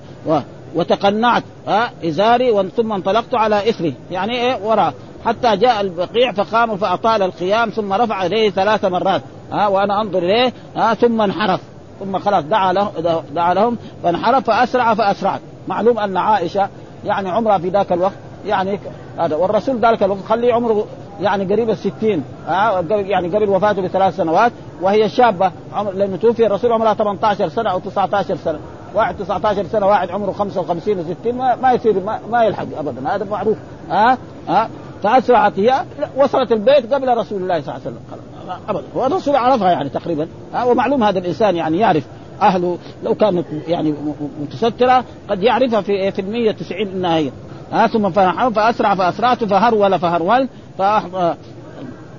[0.75, 4.93] وتقنعت ها؟ إزاري ثم انطلقت على اثره يعني إيه؟ وراء.
[5.27, 9.21] حتى جاء البقيع فقام فأطال القيام ثم رفع يديه ثلاث مرات.
[9.51, 11.59] ها وأنا أنظر إليه ها ثم انحرف.
[11.99, 12.89] ثم خلاص دعا لهم
[13.33, 16.69] دعا لهم فانحرف فأسرع فاسرعت معلوم أن عائشة
[17.05, 18.13] يعني عمرها في ذاك الوقت
[18.45, 18.79] يعني
[19.19, 20.85] هذا والرسول ذلك الوقت خليه عمره
[21.21, 22.23] يعني قريب الستين.
[22.47, 24.51] ها يعني قبل وفاته بثلاث سنوات
[24.81, 25.51] وهي شابة.
[25.73, 28.59] عمر لأنه توفي الرسول عمرها 18 سنة أو 19 سنة.
[28.95, 33.15] واحد 19 سنة واحد عمره 55 و60 ما, ما يصير ما, ما يلحق ابدا.
[33.15, 33.57] هذا معروف.
[33.89, 34.17] ها؟
[34.47, 34.69] ها؟
[35.03, 35.83] فاسرعت هي
[36.15, 37.99] وصلت البيت قبل رسول الله صلى الله عليه وسلم.
[38.69, 40.27] ابدا والرسول عرفها يعني تقريبا.
[40.65, 42.03] ومعلوم هذا الإنسان يعني يعرف
[42.41, 43.95] أهله لو كانت يعني
[44.41, 47.31] متسترة قد يعرفها في في ال 190 إنها هي.
[47.71, 48.09] ها ثم
[48.49, 51.35] فأسرع فأسرعت فهرول فهرول فأحضر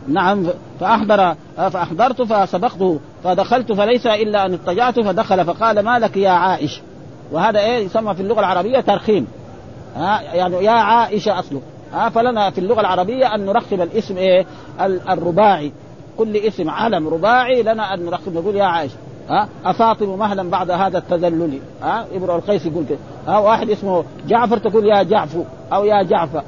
[0.08, 0.46] نعم
[0.80, 6.80] فأحضر فأحضرت فسبقته فدخلت فليس إلا أن اضطجعت فدخل فقال ما لك يا عائش؟
[7.32, 9.26] وهذا إيه؟ يسمى في اللغة العربية ترخيم.
[9.96, 11.60] ها يعني يا عائشة أصله.
[11.92, 14.46] ها فلنا في اللغة العربية أن نرخم الاسم إيه؟
[15.08, 15.72] الرباعي.
[16.18, 18.96] كل اسم علم رباعي لنا أن نرخم نقول يا عائشة
[19.28, 24.58] ها أفاطم مهلا بعد هذا التذلل ها ابن القيس يقول كده ها واحد اسمه جعفر
[24.58, 26.42] تقول يا جعفو أو يا جعفر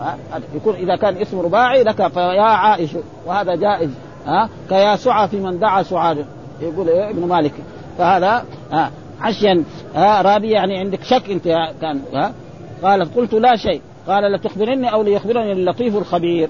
[0.00, 0.16] ها
[0.54, 3.90] يكون إذا كان اسم رباعي لك فيا عائشه وهذا جائز
[4.26, 6.26] ها كيا سعى في من دعا سعاد
[6.60, 7.52] يقول إيه؟ ابن مالك.
[7.98, 8.90] فهذا ها
[9.20, 11.44] عشيا ها رابي يعني عندك شك أنت
[11.80, 12.32] كان ها
[12.82, 13.80] قالت قلت لا شيء.
[14.08, 16.48] قال لتخبرني أو ليخبرني اللطيف الخبير.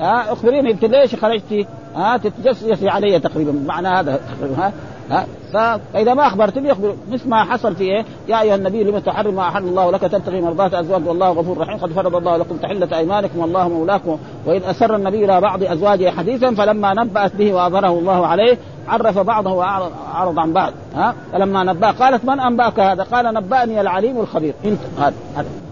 [0.00, 3.64] ها أخبريني أنت ليش خرجتي ها تتجسسي علي تقريبا.
[3.66, 4.20] معنى هذا
[4.58, 4.72] ها
[5.10, 5.26] ها.
[5.52, 9.48] فإذا ما أخبرتني يخبر مثل ما حصل في إيه؟ يا أيها النبي لم تحرم ما
[9.48, 11.78] احل الله لك تبتغي مرضات أزواج؟ والله غفور رحيم.
[11.78, 13.38] قد فرض الله لكم تحلة أيمانكم.
[13.38, 14.18] والله مولاكم.
[14.46, 19.52] وإذ أسر النبي إلى بعض أزواجه حديثا فلما نبأت به وأظهره الله عليه عرف بعضه
[19.52, 20.72] وأعرض عن بعض.
[20.94, 24.54] ها؟ فلما نبأ قالت من أنبأك هذا؟ قال نبأني العليم الخبير.
[24.64, 25.14] انت هذا.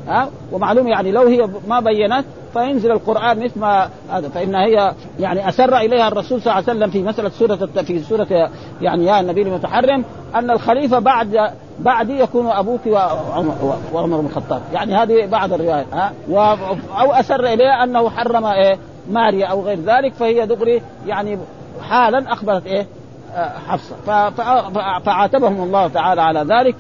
[0.09, 5.48] ها؟ ومعلوم يعني لو هي ما بينت فينزل القرآن مثل ما هذا فان هي يعني
[5.48, 8.50] أسر إليها الرسول صلى الله عليه وسلم في مسألة سورة في سورة
[8.80, 14.62] يعني يا النبي المتحرم أن الخليفة بعد بعدي يكون أبوك وعمر, بن الخطاب.
[14.72, 16.12] يعني هذه بعض الروايات ها؟
[17.00, 18.78] أو أسر إليها أنه حرم إيه
[19.11, 21.38] ماريا أو غير ذلك فهي دغري يعني
[21.82, 22.86] حالا أخبرت إيه
[23.68, 24.30] حفصة.
[25.00, 26.76] فعاتبهم الله تعالى على ذلك